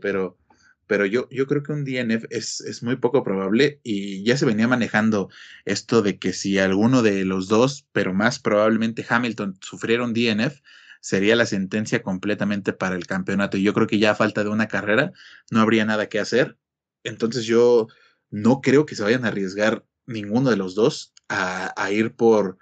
pero 0.00 0.38
pero 0.86 1.06
yo, 1.06 1.26
yo 1.30 1.46
creo 1.46 1.62
que 1.62 1.72
un 1.72 1.84
DNF 1.84 2.26
es, 2.28 2.60
es, 2.60 2.82
muy 2.82 2.96
poco 2.96 3.22
probable 3.22 3.80
y 3.82 4.24
ya 4.24 4.36
se 4.36 4.44
venía 4.44 4.68
manejando 4.68 5.30
esto 5.64 6.02
de 6.02 6.18
que 6.18 6.34
si 6.34 6.58
alguno 6.58 7.00
de 7.00 7.24
los 7.24 7.48
dos, 7.48 7.86
pero 7.92 8.12
más 8.12 8.38
probablemente 8.38 9.06
Hamilton, 9.08 9.56
sufriera 9.62 10.04
un 10.04 10.12
DNF, 10.12 10.60
sería 11.00 11.34
la 11.34 11.46
sentencia 11.46 12.02
completamente 12.02 12.74
para 12.74 12.94
el 12.94 13.06
campeonato. 13.06 13.56
Y 13.56 13.62
yo 13.62 13.72
creo 13.72 13.86
que 13.86 13.98
ya 13.98 14.10
a 14.10 14.14
falta 14.14 14.44
de 14.44 14.50
una 14.50 14.68
carrera 14.68 15.12
no 15.50 15.60
habría 15.60 15.86
nada 15.86 16.10
que 16.10 16.20
hacer. 16.20 16.58
Entonces 17.04 17.44
yo 17.44 17.88
no 18.30 18.60
creo 18.60 18.84
que 18.84 18.94
se 18.94 19.02
vayan 19.02 19.24
a 19.24 19.28
arriesgar 19.28 19.86
ninguno 20.06 20.50
de 20.50 20.56
los 20.56 20.74
dos 20.74 21.14
a, 21.28 21.72
a 21.76 21.92
ir 21.92 22.14
por, 22.14 22.58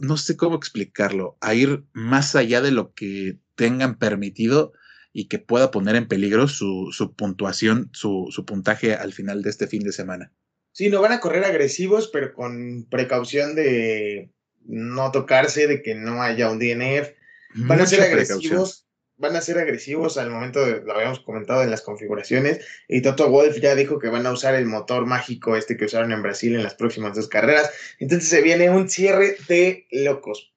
no 0.00 0.16
sé 0.16 0.36
cómo 0.36 0.56
explicarlo, 0.56 1.36
a 1.40 1.54
ir 1.54 1.84
más 1.92 2.36
allá 2.36 2.60
de 2.60 2.70
lo 2.70 2.92
que 2.94 3.38
tengan 3.54 3.98
permitido 3.98 4.72
y 5.12 5.28
que 5.28 5.38
pueda 5.38 5.70
poner 5.70 5.96
en 5.96 6.08
peligro 6.08 6.48
su, 6.48 7.14
puntuación, 7.16 7.90
su, 7.92 8.28
su, 8.30 8.44
puntaje 8.44 8.94
al 8.94 9.12
final 9.12 9.42
de 9.42 9.50
este 9.50 9.66
fin 9.66 9.82
de 9.82 9.92
semana. 9.92 10.32
Sí, 10.72 10.88
no 10.88 11.00
van 11.00 11.12
a 11.12 11.20
correr 11.20 11.44
agresivos, 11.44 12.08
pero 12.12 12.32
con 12.32 12.86
precaución 12.88 13.54
de 13.54 14.30
no 14.64 15.10
tocarse, 15.10 15.66
de 15.66 15.82
que 15.82 15.94
no 15.94 16.22
haya 16.22 16.50
un 16.50 16.58
DNF. 16.58 17.10
Van 17.54 17.80
a 17.80 17.86
ser 17.86 18.02
agresivos, 18.02 18.86
van 19.20 19.36
a 19.36 19.40
ser 19.40 19.58
agresivos 19.58 20.16
al 20.18 20.30
momento 20.30 20.64
de, 20.64 20.80
lo 20.80 20.94
habíamos 20.94 21.20
comentado 21.20 21.62
en 21.62 21.70
las 21.70 21.82
configuraciones, 21.82 22.66
y 22.88 23.02
Toto 23.02 23.30
Wolf 23.30 23.58
ya 23.60 23.74
dijo 23.74 23.98
que 23.98 24.08
van 24.08 24.26
a 24.26 24.32
usar 24.32 24.54
el 24.54 24.66
motor 24.66 25.06
mágico 25.06 25.56
este 25.56 25.76
que 25.76 25.84
usaron 25.84 26.10
en 26.10 26.22
Brasil 26.22 26.54
en 26.54 26.62
las 26.62 26.74
próximas 26.74 27.14
dos 27.14 27.28
carreras. 27.28 27.70
Entonces 27.98 28.28
se 28.28 28.42
viene 28.42 28.70
un 28.70 28.88
cierre 28.88 29.36
de 29.48 29.86
locos 29.90 30.50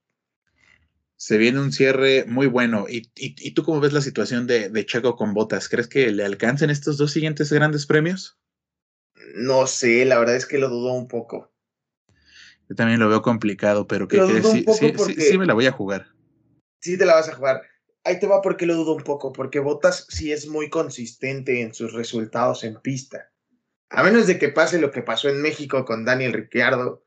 se 1.15 1.38
viene 1.38 1.62
un 1.62 1.71
cierre 1.71 2.26
muy 2.28 2.47
bueno. 2.47 2.86
¿Y, 2.89 3.10
y, 3.15 3.52
tú 3.52 3.63
cómo 3.63 3.80
ves 3.80 3.93
la 3.93 4.02
situación 4.02 4.45
de, 4.45 4.67
de, 4.67 4.86
Checo 4.86 5.15
con 5.15 5.34
botas? 5.34 5.69
¿Crees 5.69 5.88
que 5.88 6.12
le 6.12 6.26
alcancen 6.26 6.69
estos 6.69 6.97
dos 6.97 7.13
siguientes 7.13 7.49
grandes 7.49 7.86
premios? 7.86 8.38
No 9.34 9.65
sé, 9.65 10.04
la 10.04 10.19
verdad 10.19 10.36
es 10.36 10.45
que 10.45 10.58
lo 10.58 10.67
dudo 10.67 10.91
un 10.91 11.08
poco. 11.08 11.49
Yo 12.67 12.76
también 12.76 12.99
lo 12.99 13.08
veo 13.08 13.21
complicado, 13.21 13.88
pero 13.88 14.10
que, 14.10 14.17
sí, 14.41 14.65
sí, 15.17 15.38
me 15.38 15.45
la 15.45 15.54
voy 15.54 15.65
a 15.65 15.71
jugar. 15.71 16.08
Sí, 16.82 16.97
te 16.97 17.06
la 17.06 17.15
vas 17.15 17.30
a 17.30 17.36
jugar. 17.36 17.62
Ahí 18.05 18.19
te 18.19 18.27
va 18.27 18.41
porque 18.41 18.65
lo 18.65 18.75
dudo 18.75 18.93
un 18.93 19.03
poco, 19.03 19.31
porque 19.31 19.59
Botas 19.59 20.05
sí 20.09 20.31
es 20.31 20.47
muy 20.47 20.69
consistente 20.69 21.61
en 21.61 21.73
sus 21.73 21.93
resultados 21.93 22.63
en 22.63 22.81
pista. 22.81 23.31
A 23.89 24.03
menos 24.03 24.27
de 24.27 24.37
que 24.37 24.49
pase 24.49 24.79
lo 24.79 24.91
que 24.91 25.01
pasó 25.01 25.29
en 25.29 25.41
México 25.41 25.85
con 25.85 26.03
Daniel 26.03 26.33
Ricciardo 26.33 27.05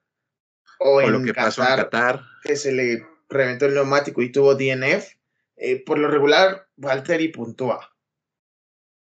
o, 0.78 1.02
en 1.02 1.12
lo 1.12 1.22
que 1.22 1.34
pasó 1.34 1.62
en 1.62 1.76
Qatar, 1.76 2.22
que 2.42 2.56
se 2.56 2.72
le 2.72 3.06
reventó 3.28 3.66
el 3.66 3.74
neumático 3.74 4.22
y 4.22 4.32
tuvo 4.32 4.54
DNF, 4.54 5.16
eh, 5.56 5.82
por 5.84 5.98
lo 5.98 6.08
regular, 6.08 6.68
Valtteri 6.76 7.28
puntúa. 7.28 7.94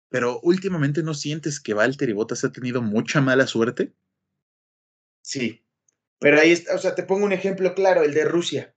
Pero 0.10 0.40
últimamente 0.42 1.04
no 1.04 1.14
sientes 1.14 1.60
que 1.60 1.74
Valtteri 1.74 2.14
Bottas 2.14 2.44
ha 2.44 2.52
tenido 2.52 2.82
mucha 2.82 3.22
mala 3.22 3.48
suerte? 3.48 3.94
Sí. 5.22 5.66
Pero 6.20 6.40
ahí 6.40 6.52
está, 6.52 6.76
o 6.76 6.78
sea, 6.78 6.96
te 6.96 7.04
pongo 7.04 7.26
un 7.26 7.34
ejemplo 7.34 7.74
claro, 7.74 8.04
el 8.04 8.14
de 8.14 8.26
Rusia. 8.26 8.74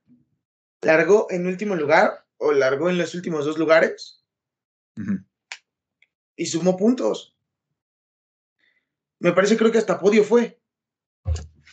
¿Largó 0.81 1.27
en 1.29 1.47
último 1.47 1.75
lugar 1.75 2.25
o 2.39 2.51
largó 2.51 2.89
en 2.89 2.97
los 2.97 3.13
últimos 3.13 3.45
dos 3.45 3.57
lugares? 3.59 4.23
Y 6.35 6.45
sumó 6.47 6.75
puntos. 6.75 7.35
Me 9.19 9.33
parece, 9.33 9.57
creo 9.57 9.71
que 9.71 9.77
hasta 9.77 9.99
podio 9.99 10.23
fue. 10.23 10.59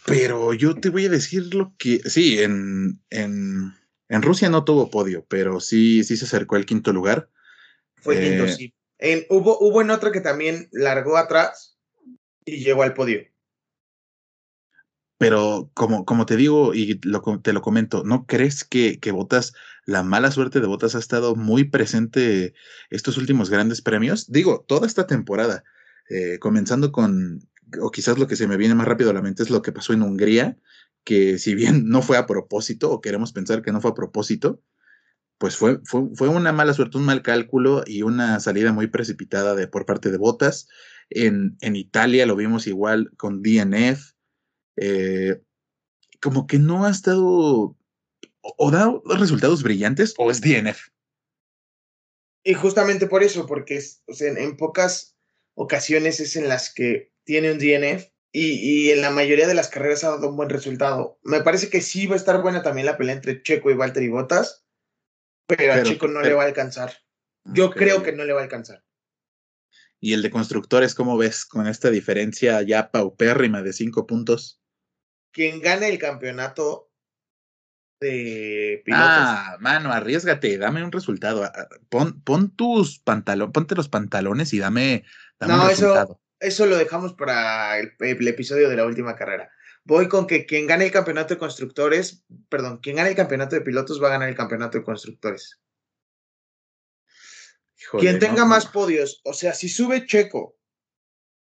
Pero 0.04 0.52
yo 0.54 0.74
te 0.74 0.90
voy 0.90 1.06
a 1.06 1.10
decir 1.10 1.54
lo 1.54 1.74
que. 1.78 1.98
Sí, 2.00 2.42
en, 2.42 3.00
en, 3.10 3.72
en 4.08 4.22
Rusia 4.22 4.50
no 4.50 4.64
tuvo 4.64 4.90
podio, 4.90 5.24
pero 5.26 5.60
sí, 5.60 6.04
sí 6.04 6.16
se 6.16 6.24
acercó 6.26 6.56
al 6.56 6.66
quinto 6.66 6.92
lugar. 6.92 7.30
Fue 7.96 8.20
quinto, 8.20 8.44
eh, 8.44 8.52
sí. 8.52 8.74
En, 8.98 9.26
hubo, 9.30 9.58
hubo 9.60 9.82
en 9.82 9.90
otro 9.90 10.12
que 10.12 10.20
también 10.20 10.68
largó 10.72 11.16
atrás 11.16 11.78
y 12.44 12.64
llegó 12.64 12.82
al 12.82 12.94
podio. 12.94 13.26
Pero 15.18 15.70
como, 15.74 16.04
como 16.04 16.26
te 16.26 16.36
digo 16.36 16.74
y 16.74 17.00
te 17.00 17.52
lo 17.52 17.62
comento, 17.62 18.04
¿no 18.04 18.26
crees 18.26 18.64
que, 18.64 19.00
que 19.00 19.12
Botas, 19.12 19.54
la 19.86 20.02
mala 20.02 20.30
suerte 20.30 20.60
de 20.60 20.66
Botas 20.66 20.94
ha 20.94 20.98
estado 20.98 21.34
muy 21.34 21.64
presente 21.64 22.54
estos 22.90 23.16
últimos 23.16 23.48
grandes 23.48 23.80
premios? 23.80 24.30
Digo, 24.30 24.64
toda 24.68 24.86
esta 24.86 25.06
temporada, 25.06 25.64
eh, 26.10 26.38
comenzando 26.38 26.92
con, 26.92 27.48
o 27.80 27.90
quizás 27.90 28.18
lo 28.18 28.26
que 28.26 28.36
se 28.36 28.46
me 28.46 28.58
viene 28.58 28.74
más 28.74 28.86
rápido 28.86 29.10
a 29.10 29.14
la 29.14 29.22
mente 29.22 29.42
es 29.42 29.50
lo 29.50 29.62
que 29.62 29.72
pasó 29.72 29.92
en 29.94 30.02
Hungría, 30.02 30.58
que 31.04 31.38
si 31.38 31.54
bien 31.54 31.88
no 31.88 32.02
fue 32.02 32.18
a 32.18 32.26
propósito, 32.26 32.90
o 32.90 33.00
queremos 33.00 33.32
pensar 33.32 33.62
que 33.62 33.72
no 33.72 33.80
fue 33.80 33.92
a 33.92 33.94
propósito, 33.94 34.60
pues 35.38 35.56
fue, 35.56 35.80
fue, 35.84 36.28
una 36.28 36.52
mala 36.52 36.72
suerte, 36.72 36.98
un 36.98 37.04
mal 37.04 37.22
cálculo 37.22 37.84
y 37.86 38.02
una 38.02 38.40
salida 38.40 38.72
muy 38.72 38.86
precipitada 38.86 39.54
de, 39.54 39.68
por 39.68 39.84
parte 39.84 40.10
de 40.10 40.16
Botas. 40.16 40.68
En, 41.10 41.56
en 41.60 41.76
Italia 41.76 42.26
lo 42.26 42.36
vimos 42.36 42.66
igual 42.66 43.12
con 43.16 43.42
DNF. 43.42 44.15
Eh, 44.76 45.40
como 46.20 46.46
que 46.46 46.58
no 46.58 46.84
ha 46.84 46.90
estado 46.90 47.76
o, 48.56 48.70
da 48.70 48.92
resultados 49.16 49.62
brillantes 49.62 50.14
o 50.18 50.30
es 50.30 50.40
DNF. 50.40 50.88
Y 52.44 52.54
justamente 52.54 53.06
por 53.06 53.22
eso, 53.22 53.46
porque 53.46 53.82
en 54.20 54.56
pocas 54.56 55.16
ocasiones 55.54 56.20
es 56.20 56.36
en 56.36 56.48
las 56.48 56.72
que 56.72 57.12
tiene 57.24 57.50
un 57.50 57.58
DNF 57.58 58.06
y, 58.32 58.90
en 58.90 59.00
la 59.00 59.10
mayoría 59.10 59.48
de 59.48 59.54
las 59.54 59.68
carreras 59.68 60.04
ha 60.04 60.10
dado 60.10 60.28
un 60.28 60.36
buen 60.36 60.50
resultado. 60.50 61.18
Me 61.24 61.40
parece 61.40 61.70
que 61.70 61.80
sí 61.80 62.06
va 62.06 62.14
a 62.14 62.18
estar 62.18 62.42
buena 62.42 62.62
también 62.62 62.86
la 62.86 62.96
pelea 62.96 63.14
entre 63.14 63.42
Checo 63.42 63.70
y 63.70 63.74
Valtteri 63.74 64.08
Bottas, 64.08 64.64
pero, 65.46 65.72
a 65.72 65.82
Checo 65.82 66.06
no 66.06 66.20
le 66.20 66.34
va 66.34 66.42
a 66.42 66.46
alcanzar. 66.46 66.92
Yo 67.44 67.70
creo 67.70 68.02
que 68.02 68.12
no 68.12 68.24
le 68.24 68.32
va 68.32 68.40
a 68.40 68.44
alcanzar. 68.44 68.84
¿Y 70.00 70.12
el 70.12 70.22
de 70.22 70.30
constructores, 70.30 70.94
cómo 70.94 71.16
ves 71.16 71.46
con 71.46 71.66
esta 71.66 71.90
diferencia 71.90 72.60
ya 72.62 72.90
paupérrima 72.90 73.62
de 73.62 73.72
cinco 73.72 74.06
puntos? 74.06 74.60
Quien 75.36 75.60
gane 75.60 75.88
el 75.90 75.98
campeonato 75.98 76.90
de 78.00 78.80
pilotos. 78.84 79.06
Ah, 79.06 79.56
mano, 79.60 79.92
arriesgate, 79.92 80.56
dame 80.56 80.82
un 80.82 80.92
resultado. 80.92 81.50
Pon, 81.90 82.22
pon 82.22 82.56
tus 82.56 83.00
pantalones, 83.00 83.52
ponte 83.52 83.74
los 83.74 83.90
pantalones 83.90 84.54
y 84.54 84.58
dame, 84.58 85.04
dame 85.38 85.54
un 85.54 85.68
resultado 85.68 86.20
eso 86.40 86.66
lo 86.66 86.76
dejamos 86.76 87.14
para 87.14 87.78
el, 87.78 87.94
episodio 88.28 88.68
de 88.68 88.76
la 88.76 88.84
última 88.84 89.16
carrera. 89.16 89.50
Voy 89.84 90.08
con 90.08 90.26
que 90.26 90.46
quien 90.46 90.66
gane 90.66 90.86
el 90.86 90.92
campeonato 90.92 91.34
de 91.34 91.38
constructores, 91.38 92.24
perdón, 92.48 92.78
quien 92.78 92.96
gane 92.96 93.10
el 93.10 93.16
campeonato 93.16 93.56
de 93.56 93.62
pilotos 93.62 94.02
va 94.02 94.08
a 94.08 94.12
ganar 94.12 94.28
el 94.28 94.36
campeonato 94.36 94.78
de 94.78 94.84
constructores. 94.84 95.60
quien 97.98 98.18
tenga 98.18 98.44
más 98.44 98.66
podios, 98.66 99.20
o 99.24 99.32
sea, 99.32 99.54
si 99.54 99.68
sube 99.68 100.06
Checo 100.06 100.58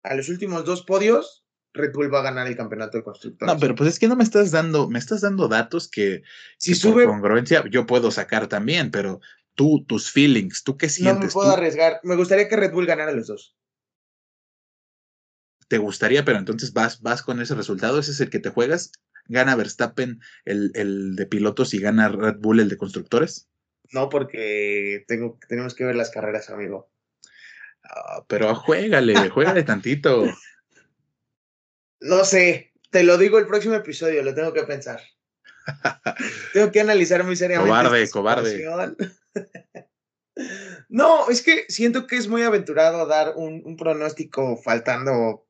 a 0.03 0.15
los 0.15 0.29
últimos 0.29 0.65
dos 0.65 0.83
podios, 0.83 1.44
Red 1.75 1.91
Bull 1.93 2.13
va 2.13 2.19
a 2.19 2.23
ganar 2.23 2.47
el 2.47 2.55
campeonato 2.55 2.97
de 2.97 3.03
constructores. 3.03 3.53
No, 3.53 3.59
pero 3.59 3.75
pues 3.75 3.89
es 3.89 3.99
que 3.99 4.07
no 4.07 4.15
me 4.15 4.23
estás 4.23 4.51
dando, 4.51 4.89
me 4.89 4.97
estás 4.97 5.21
dando 5.21 5.47
datos 5.47 5.89
que, 5.89 6.23
si 6.57 6.73
sube 6.73 7.03
por 7.03 7.13
congruencia 7.13 7.63
yo 7.69 7.85
puedo 7.85 8.11
sacar 8.11 8.47
también, 8.47 8.91
pero 8.91 9.19
tú, 9.55 9.83
tus 9.85 10.11
feelings, 10.11 10.63
tú 10.63 10.77
qué 10.77 10.89
sientes. 10.89 11.19
No 11.19 11.25
me 11.25 11.31
puedo 11.31 11.51
arriesgar. 11.51 11.99
Me 12.03 12.15
gustaría 12.15 12.47
que 12.47 12.55
Red 12.55 12.71
Bull 12.71 12.85
ganara 12.85 13.11
los 13.11 13.27
dos. 13.27 13.55
¿Te 15.67 15.77
gustaría, 15.77 16.23
pero 16.23 16.37
entonces 16.37 16.73
vas, 16.73 17.01
vas 17.01 17.21
con 17.21 17.41
ese 17.41 17.55
resultado? 17.55 17.99
¿Ese 17.99 18.11
es 18.11 18.21
el 18.21 18.29
que 18.29 18.39
te 18.39 18.49
juegas? 18.49 18.91
¿Gana 19.27 19.55
Verstappen 19.55 20.21
el, 20.45 20.71
el 20.75 21.15
de 21.15 21.25
pilotos 21.25 21.73
y 21.73 21.79
gana 21.79 22.07
Red 22.07 22.37
Bull 22.37 22.59
el 22.59 22.69
de 22.69 22.77
constructores? 22.77 23.49
No, 23.91 24.09
porque 24.09 25.03
tengo, 25.07 25.39
tenemos 25.47 25.73
que 25.73 25.83
ver 25.83 25.95
las 25.95 26.11
carreras, 26.11 26.49
amigo. 26.49 26.89
Ah, 27.83 28.23
pero 28.27 28.53
juégale, 28.55 29.29
juégale 29.29 29.63
tantito. 29.63 30.25
No 32.05 32.23
sé, 32.23 32.71
te 32.91 33.03
lo 33.03 33.17
digo 33.17 33.39
el 33.39 33.47
próximo 33.47 33.73
episodio, 33.73 34.21
lo 34.21 34.35
tengo 34.35 34.53
que 34.53 34.63
pensar. 34.63 35.01
tengo 36.53 36.71
que 36.71 36.79
analizar 36.79 37.23
muy 37.23 37.35
seriamente. 37.35 37.69
Cobarde, 37.69 38.09
cobarde. 38.11 39.11
no, 40.89 41.29
es 41.29 41.41
que 41.41 41.65
siento 41.67 42.05
que 42.05 42.17
es 42.17 42.27
muy 42.27 42.43
aventurado 42.43 43.07
dar 43.07 43.33
un, 43.35 43.75
pronóstico 43.75 44.55
faltando 44.55 45.47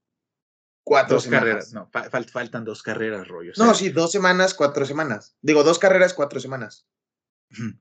cuatro 0.86 1.16
dos 1.16 1.28
carreras. 1.28 1.74
No, 1.74 1.92
faltan 2.32 2.64
dos 2.64 2.82
carreras, 2.82 3.28
rollo. 3.28 3.52
no, 3.58 3.74
sí, 3.74 3.90
dos 3.90 4.14
semanas, 4.14 4.54
cuatro 4.54 4.86
semanas. 4.86 5.36
Digo, 5.42 5.64
dos 5.64 5.78
carreras, 5.78 6.14
cuatro 6.14 6.40
semanas. 6.40 6.88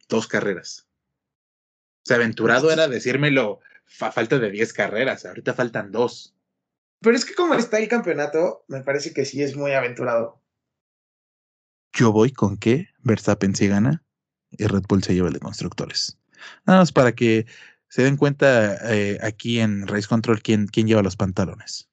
Dos 0.09 0.27
carreras. 0.27 0.89
O 2.03 2.07
sea, 2.07 2.17
aventurado 2.17 2.73
era 2.73 2.89
decírmelo 2.89 3.61
a 4.01 4.11
falta 4.11 4.41
de 4.41 4.51
diez 4.51 4.73
carreras. 4.73 5.25
Ahorita 5.25 5.55
faltan 5.55 5.93
dos. 5.93 6.34
Pero 7.05 7.17
es 7.17 7.27
que 7.27 7.35
como 7.35 7.55
está 7.55 7.79
el 7.79 7.88
campeonato, 7.88 8.64
me 8.67 8.81
parece 8.81 9.12
que 9.12 9.27
sí 9.27 9.43
es 9.43 9.55
muy 9.55 9.73
aventurado. 9.73 10.43
Yo 11.93 12.11
voy 12.12 12.33
con 12.33 12.57
que 12.57 12.88
Verstappen 13.01 13.55
sí 13.55 13.69
gana 13.69 14.03
y 14.51 14.67
Red 14.67 14.85
Bull 14.88 15.05
se 15.05 15.14
lleva 15.14 15.29
el 15.29 15.35
de 15.35 15.40
constructores. 15.40 16.19
Nada 16.67 16.81
más 16.81 16.93
para 16.93 17.12
que 17.12 17.47
se 17.88 18.03
den 18.03 18.17
cuenta 18.17 18.77
eh, 18.93 19.19
aquí 19.23 19.61
en 19.61 19.87
Race 19.87 20.09
Control 20.09 20.43
quién, 20.43 20.67
quién 20.67 20.87
lleva 20.87 21.03
los 21.03 21.17
pantalones. 21.17 21.90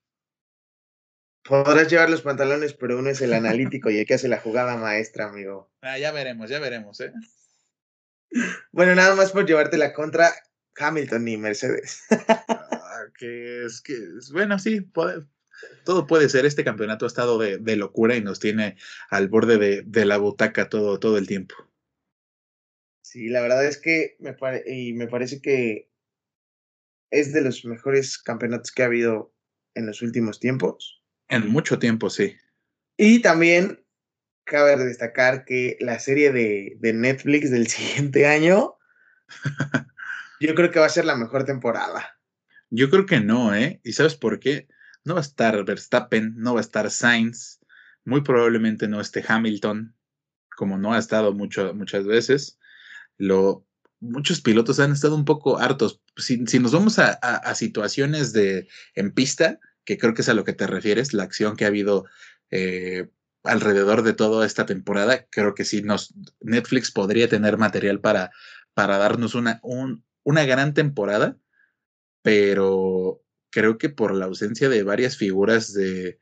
Podrás 1.44 1.90
llevar 1.90 2.10
los 2.10 2.22
pantalones, 2.22 2.74
pero 2.74 2.98
uno 2.98 3.10
es 3.10 3.22
el 3.22 3.34
analítico 3.34 3.90
y 3.90 3.98
el 3.98 4.06
que 4.06 4.14
hace 4.14 4.30
la 4.30 4.40
jugada 4.40 4.78
maestra, 4.78 5.28
amigo. 5.28 5.70
Ah, 5.82 5.98
ya 5.98 6.12
veremos, 6.12 6.50
ya 6.50 6.60
veremos, 6.60 7.02
¿eh? 7.02 7.12
Bueno, 8.72 8.96
nada 8.96 9.14
más 9.16 9.32
por 9.32 9.46
llevarte 9.46 9.78
la 9.78 9.92
contra 9.92 10.32
Hamilton 10.78 11.28
y 11.28 11.38
Mercedes. 11.38 12.04
Que 13.22 13.66
es 13.66 13.82
que, 13.82 13.96
bueno, 14.34 14.58
sí, 14.58 14.82
todo 15.86 16.08
puede 16.08 16.28
ser. 16.28 16.48
Este 16.48 16.64
campeonato 16.64 17.06
ha 17.06 17.08
estado 17.08 17.38
de, 17.38 17.76
locura 17.76 18.16
y 18.16 18.22
nos 18.24 18.40
tiene 18.40 18.78
al 19.12 19.28
borde 19.28 19.84
de, 19.86 20.06
la 20.06 20.18
butaca 20.18 20.70
todo, 20.70 21.00
todo 21.00 21.20
el 21.20 21.28
tiempo. 21.28 21.54
Sí, 23.04 23.30
la 23.30 23.42
verdad 23.42 23.64
es 23.68 23.78
que 23.78 24.16
me, 24.18 24.36
y 24.66 24.94
me 24.94 25.06
parece 25.06 25.40
que 25.40 25.92
es 27.12 27.32
de 27.32 27.42
los 27.42 27.64
mejores 27.64 28.18
campeonatos 28.18 28.72
que 28.72 28.82
ha 28.82 28.88
habido 28.88 29.36
en 29.76 29.86
los 29.86 30.02
últimos 30.02 30.40
tiempos. 30.40 31.04
En 31.28 31.48
mucho 31.48 31.78
tiempo, 31.78 32.10
sí. 32.10 32.36
Y 32.98 33.22
también 33.22 33.86
cabe 34.46 34.78
destacar 34.78 35.46
que 35.46 35.78
la 35.80 36.00
serie 36.00 36.32
de, 36.32 36.76
de 36.80 36.94
Netflix 36.94 37.52
del 37.52 37.68
siguiente 37.68 38.26
año, 38.26 38.78
yo 40.40 40.56
creo 40.56 40.72
que 40.72 40.80
va 40.80 40.88
a 40.88 40.90
ser 40.90 41.06
la 41.06 41.16
mejor 41.16 41.46
temporada. 41.46 42.18
Yo 42.72 42.90
creo 42.90 43.06
que 43.06 43.20
no, 43.20 43.54
¿eh? 43.54 43.82
¿Y 43.84 43.94
sabes 43.94 44.16
por 44.16 44.40
qué? 44.40 44.68
No 45.04 45.16
va 45.16 45.20
a 45.20 45.24
estar 45.24 45.64
Verstappen, 45.66 46.36
no 46.38 46.54
va 46.54 46.62
a 46.62 46.64
estar 46.64 46.90
Sainz, 46.90 47.60
muy 48.06 48.22
probablemente 48.22 48.88
no 48.88 49.02
esté 49.02 49.24
Hamilton, 49.28 49.94
como 50.56 50.78
no 50.78 50.94
ha 50.94 50.98
estado 50.98 51.34
mucho, 51.34 51.74
muchas 51.74 52.06
veces. 52.06 52.58
Lo, 53.18 53.68
muchos 54.00 54.40
pilotos 54.40 54.80
han 54.80 54.94
estado 54.94 55.16
un 55.16 55.26
poco 55.26 55.60
hartos. 55.60 56.02
Si, 56.16 56.38
nos 56.38 56.72
vamos 56.72 56.98
a, 56.98 57.56
situaciones 57.56 58.32
de 58.32 58.70
en 58.96 59.12
pista, 59.12 59.60
que 59.84 59.98
creo 59.98 60.14
que 60.14 60.22
es 60.22 60.30
a 60.30 60.34
lo 60.34 60.46
que 60.46 60.54
te 60.54 60.66
refieres, 60.66 61.14
la 61.14 61.24
acción 61.24 61.58
que 61.58 61.66
ha 61.66 61.70
habido 61.70 62.06
eh, 62.52 63.10
alrededor 63.44 64.04
de 64.04 64.14
toda 64.14 64.46
esta 64.46 64.66
temporada, 64.66 65.28
creo 65.30 65.56
que 65.56 65.66
sí 65.66 65.82
nos 65.82 66.14
Netflix 66.40 66.90
podría 66.92 67.28
tener 67.28 67.58
material 67.58 68.00
para, 68.00 68.32
para 68.74 68.98
darnos 68.98 69.36
una, 69.36 69.60
una 70.24 70.46
gran 70.46 70.74
temporada 70.74 71.38
pero 72.22 73.24
creo 73.50 73.78
que 73.78 73.90
por 73.90 74.14
la 74.16 74.26
ausencia 74.26 74.70
de 74.70 74.84
varias 74.84 75.18
figuras 75.18 75.74
de, 75.74 76.20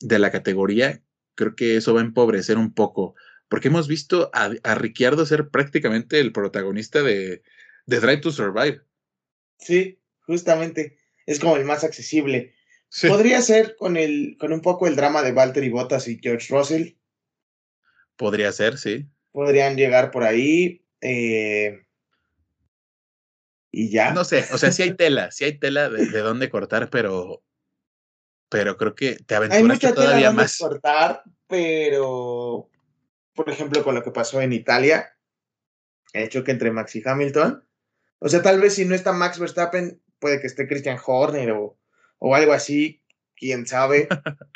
de 0.00 0.18
la 0.18 0.30
categoría, 0.30 1.02
creo 1.34 1.54
que 1.54 1.76
eso 1.76 1.94
va 1.94 2.00
a 2.00 2.04
empobrecer 2.04 2.58
un 2.58 2.74
poco, 2.74 3.14
porque 3.48 3.68
hemos 3.68 3.88
visto 3.88 4.30
a, 4.32 4.50
a 4.62 4.74
Ricciardo 4.74 5.26
ser 5.26 5.48
prácticamente 5.48 6.20
el 6.20 6.32
protagonista 6.32 7.02
de, 7.02 7.42
de 7.86 8.00
Drive 8.00 8.18
to 8.18 8.30
Survive. 8.30 8.82
Sí, 9.58 10.00
justamente, 10.20 10.98
es 11.26 11.38
como 11.38 11.56
el 11.56 11.64
más 11.64 11.84
accesible. 11.84 12.54
Podría 13.06 13.40
ser 13.40 13.76
con, 13.76 13.96
el, 13.96 14.36
con 14.40 14.52
un 14.52 14.62
poco 14.62 14.88
el 14.88 14.96
drama 14.96 15.22
de 15.22 15.32
Valtteri 15.32 15.68
Bottas 15.68 16.08
y 16.08 16.18
George 16.20 16.52
Russell. 16.52 16.94
Podría 18.16 18.50
ser, 18.50 18.78
sí. 18.78 19.06
Podrían 19.30 19.76
llegar 19.76 20.10
por 20.10 20.24
ahí. 20.24 20.84
Eh, 21.00 21.84
y 23.70 23.90
ya. 23.90 24.12
No 24.12 24.24
sé, 24.24 24.46
o 24.52 24.58
sea, 24.58 24.72
sí 24.72 24.82
hay 24.82 24.94
tela, 24.94 25.30
sí 25.30 25.44
hay 25.44 25.58
tela 25.58 25.88
de, 25.88 26.06
dónde 26.20 26.50
cortar, 26.50 26.90
pero 26.90 27.42
pero 28.48 28.76
creo 28.76 28.96
que 28.96 29.14
te 29.14 29.36
aventuraste 29.36 29.56
hay 29.56 29.64
mucha 29.64 29.94
todavía 29.94 30.30
tela 30.30 30.32
más. 30.32 30.58
cortar, 30.58 31.22
pero 31.46 32.68
por 33.34 33.48
ejemplo, 33.48 33.84
con 33.84 33.94
lo 33.94 34.02
que 34.02 34.10
pasó 34.10 34.40
en 34.40 34.52
Italia, 34.52 35.16
el 36.12 36.28
choque 36.28 36.50
entre 36.50 36.72
Max 36.72 36.96
y 36.96 37.02
Hamilton. 37.04 37.64
O 38.18 38.28
sea, 38.28 38.42
tal 38.42 38.60
vez 38.60 38.74
si 38.74 38.84
no 38.84 38.94
está 38.94 39.12
Max 39.12 39.38
Verstappen, 39.38 40.02
puede 40.18 40.40
que 40.40 40.46
esté 40.46 40.66
Christian 40.66 40.98
Horner 41.04 41.52
o, 41.52 41.78
o 42.18 42.34
algo 42.34 42.52
así, 42.52 43.02
quién 43.36 43.66
sabe. 43.66 44.08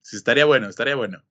sí, 0.00 0.16
estaría 0.16 0.46
bueno, 0.46 0.68
estaría 0.68 0.96
bueno. 0.96 1.22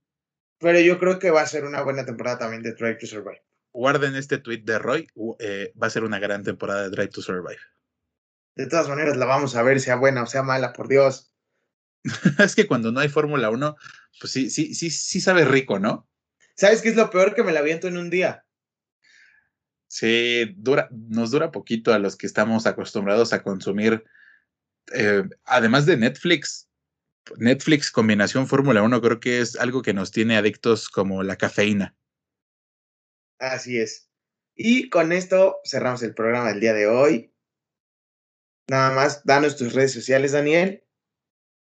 Pero 0.59 0.79
yo 0.79 0.99
creo 0.99 1.19
que 1.19 1.31
va 1.31 1.41
a 1.41 1.47
ser 1.47 1.65
una 1.65 1.81
buena 1.81 2.05
temporada 2.05 2.37
también 2.37 2.63
de 2.63 2.73
Drive 2.73 2.99
to 2.99 3.07
Survive 3.07 3.43
guarden 3.73 4.15
este 4.15 4.37
tweet 4.37 4.61
de 4.63 4.79
Roy, 4.79 5.07
eh, 5.39 5.73
va 5.81 5.87
a 5.87 5.89
ser 5.89 6.03
una 6.03 6.19
gran 6.19 6.43
temporada 6.43 6.83
de 6.83 6.89
Drive 6.89 7.09
to 7.09 7.21
Survive. 7.21 7.59
De 8.55 8.67
todas 8.67 8.87
maneras, 8.87 9.17
la 9.17 9.25
vamos 9.25 9.55
a 9.55 9.63
ver, 9.63 9.81
sea 9.81 9.95
buena 9.95 10.23
o 10.23 10.27
sea 10.27 10.43
mala, 10.43 10.73
por 10.73 10.87
Dios. 10.87 11.33
es 12.39 12.55
que 12.55 12.67
cuando 12.67 12.91
no 12.91 12.99
hay 12.99 13.09
Fórmula 13.09 13.49
1, 13.49 13.75
pues 14.19 14.31
sí, 14.31 14.49
sí, 14.49 14.75
sí, 14.75 14.91
sí 14.91 15.19
sabe 15.19 15.43
rico, 15.43 15.79
¿no? 15.79 16.07
¿Sabes 16.55 16.81
qué 16.81 16.89
es 16.89 16.95
lo 16.95 17.09
peor 17.09 17.33
que 17.33 17.43
me 17.43 17.51
la 17.51 17.59
aviento 17.59 17.87
en 17.87 17.97
un 17.97 18.09
día? 18.09 18.45
Sí, 19.87 20.53
dura, 20.55 20.87
nos 20.91 21.31
dura 21.31 21.51
poquito 21.51 21.93
a 21.93 21.99
los 21.99 22.15
que 22.15 22.27
estamos 22.27 22.67
acostumbrados 22.67 23.33
a 23.33 23.41
consumir, 23.41 24.03
eh, 24.93 25.23
además 25.45 25.85
de 25.85 25.97
Netflix. 25.97 26.69
Netflix 27.37 27.89
combinación 27.89 28.47
Fórmula 28.47 28.83
1 28.83 29.01
creo 29.01 29.19
que 29.19 29.39
es 29.39 29.55
algo 29.55 29.81
que 29.81 29.93
nos 29.93 30.11
tiene 30.11 30.37
adictos 30.37 30.89
como 30.89 31.23
la 31.23 31.37
cafeína. 31.37 31.95
Así 33.43 33.77
es. 33.77 34.09
Y 34.55 34.89
con 34.89 35.11
esto 35.11 35.57
cerramos 35.65 36.01
el 36.01 36.13
programa 36.13 36.47
del 36.49 36.61
día 36.61 36.73
de 36.73 36.87
hoy. 36.87 37.33
Nada 38.69 38.95
más, 38.95 39.25
danos 39.25 39.57
tus 39.57 39.73
redes 39.73 39.91
sociales, 39.91 40.31
Daniel. 40.31 40.85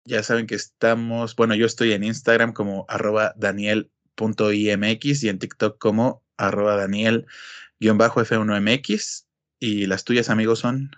Ya 0.04 0.24
saben 0.24 0.48
que 0.48 0.56
estamos, 0.56 1.36
bueno, 1.36 1.54
yo 1.54 1.66
estoy 1.66 1.92
en 1.92 2.02
Instagram 2.02 2.54
como 2.54 2.86
arroba 2.88 3.34
daniel.imx 3.36 5.22
y 5.22 5.28
en 5.28 5.38
TikTok 5.38 5.78
como 5.78 6.24
arroba 6.36 6.74
daniel-f1mx. 6.74 9.26
Y 9.60 9.86
las 9.86 10.02
tuyas, 10.02 10.28
amigos, 10.28 10.58
son. 10.58 10.90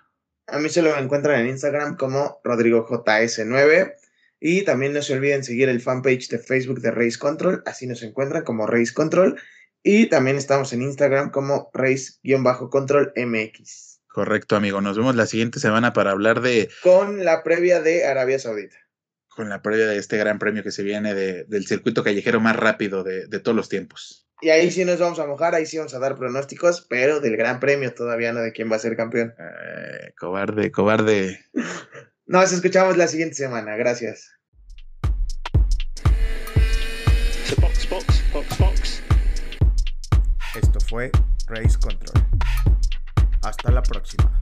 A 0.47 0.59
mí 0.59 0.71
se 0.71 0.81
lo 0.81 0.97
encuentran 0.97 1.41
en 1.41 1.49
Instagram 1.49 1.99
como 1.99 2.41
RodrigoJS9. 2.45 3.97
Y 4.41 4.65
también 4.65 4.95
no 4.95 5.03
se 5.03 5.13
olviden 5.13 5.45
seguir 5.45 5.69
el 5.69 5.83
fanpage 5.83 6.31
de 6.31 6.39
Facebook 6.39 6.81
de 6.81 6.93
Race 6.93 7.19
Control. 7.19 7.63
Así 7.67 7.87
nos 7.87 8.03
encuentran 8.03 8.45
como 8.45 8.67
Race 8.67 8.95
Control. 8.95 9.39
Y 9.83 10.07
también 10.07 10.37
estamos 10.37 10.73
en 10.73 10.83
Instagram 10.83 11.31
como 11.31 11.71
Race-Control 11.75 13.13
MX. 13.17 14.01
Correcto, 14.09 14.57
amigo. 14.57 14.81
Nos 14.81 14.97
vemos 14.97 15.17
la 15.17 15.27
siguiente 15.27 15.59
semana 15.59 15.93
para 15.93 16.13
hablar 16.13 16.41
de. 16.41 16.71
Con 16.83 17.25
la 17.25 17.43
previa 17.43 17.81
de 17.81 18.05
Arabia 18.05 18.39
Saudita. 18.39 18.77
Con 19.29 19.49
la 19.49 19.63
previa 19.63 19.87
de 19.87 19.97
este 19.97 20.19
gran 20.19 20.39
premio 20.39 20.63
que 20.63 20.71
se 20.71 20.83
viene 20.83 21.15
del 21.15 21.67
circuito 21.67 22.05
callejero 22.05 22.39
más 22.39 22.55
rápido 22.55 23.03
de, 23.03 23.27
todos 23.41 23.57
los 23.57 23.69
tiempos. 23.69 24.29
Y 24.43 24.51
ahí 24.51 24.71
sí 24.71 24.85
nos 24.85 24.99
vamos 24.99 25.19
a 25.19 25.27
mojar, 25.27 25.55
ahí 25.55 25.65
sí 25.65 25.79
vamos 25.79 25.95
a 25.95 25.99
dar 25.99 26.19
pronósticos, 26.19 26.87
pero 26.91 27.21
del 27.21 27.37
gran 27.37 27.59
premio 27.59 27.95
todavía 27.95 28.33
no 28.33 28.41
de 28.41 28.53
quién 28.53 28.71
va 28.71 28.77
a 28.77 28.81
ser 28.81 28.97
campeón. 28.97 29.35
Eh, 29.39 30.13
cobarde, 30.19 30.71
cobarde. 30.71 31.41
Nos 32.27 32.53
escuchamos 32.53 32.97
la 32.97 33.09
siguiente 33.09 33.37
semana. 33.37 33.77
Gracias. 33.77 34.31
Esto 37.49 38.72
fue 40.93 41.11
Race 41.47 41.79
Control. 41.79 42.23
Hasta 43.41 43.73
la 43.73 43.83
próxima. 43.83 44.42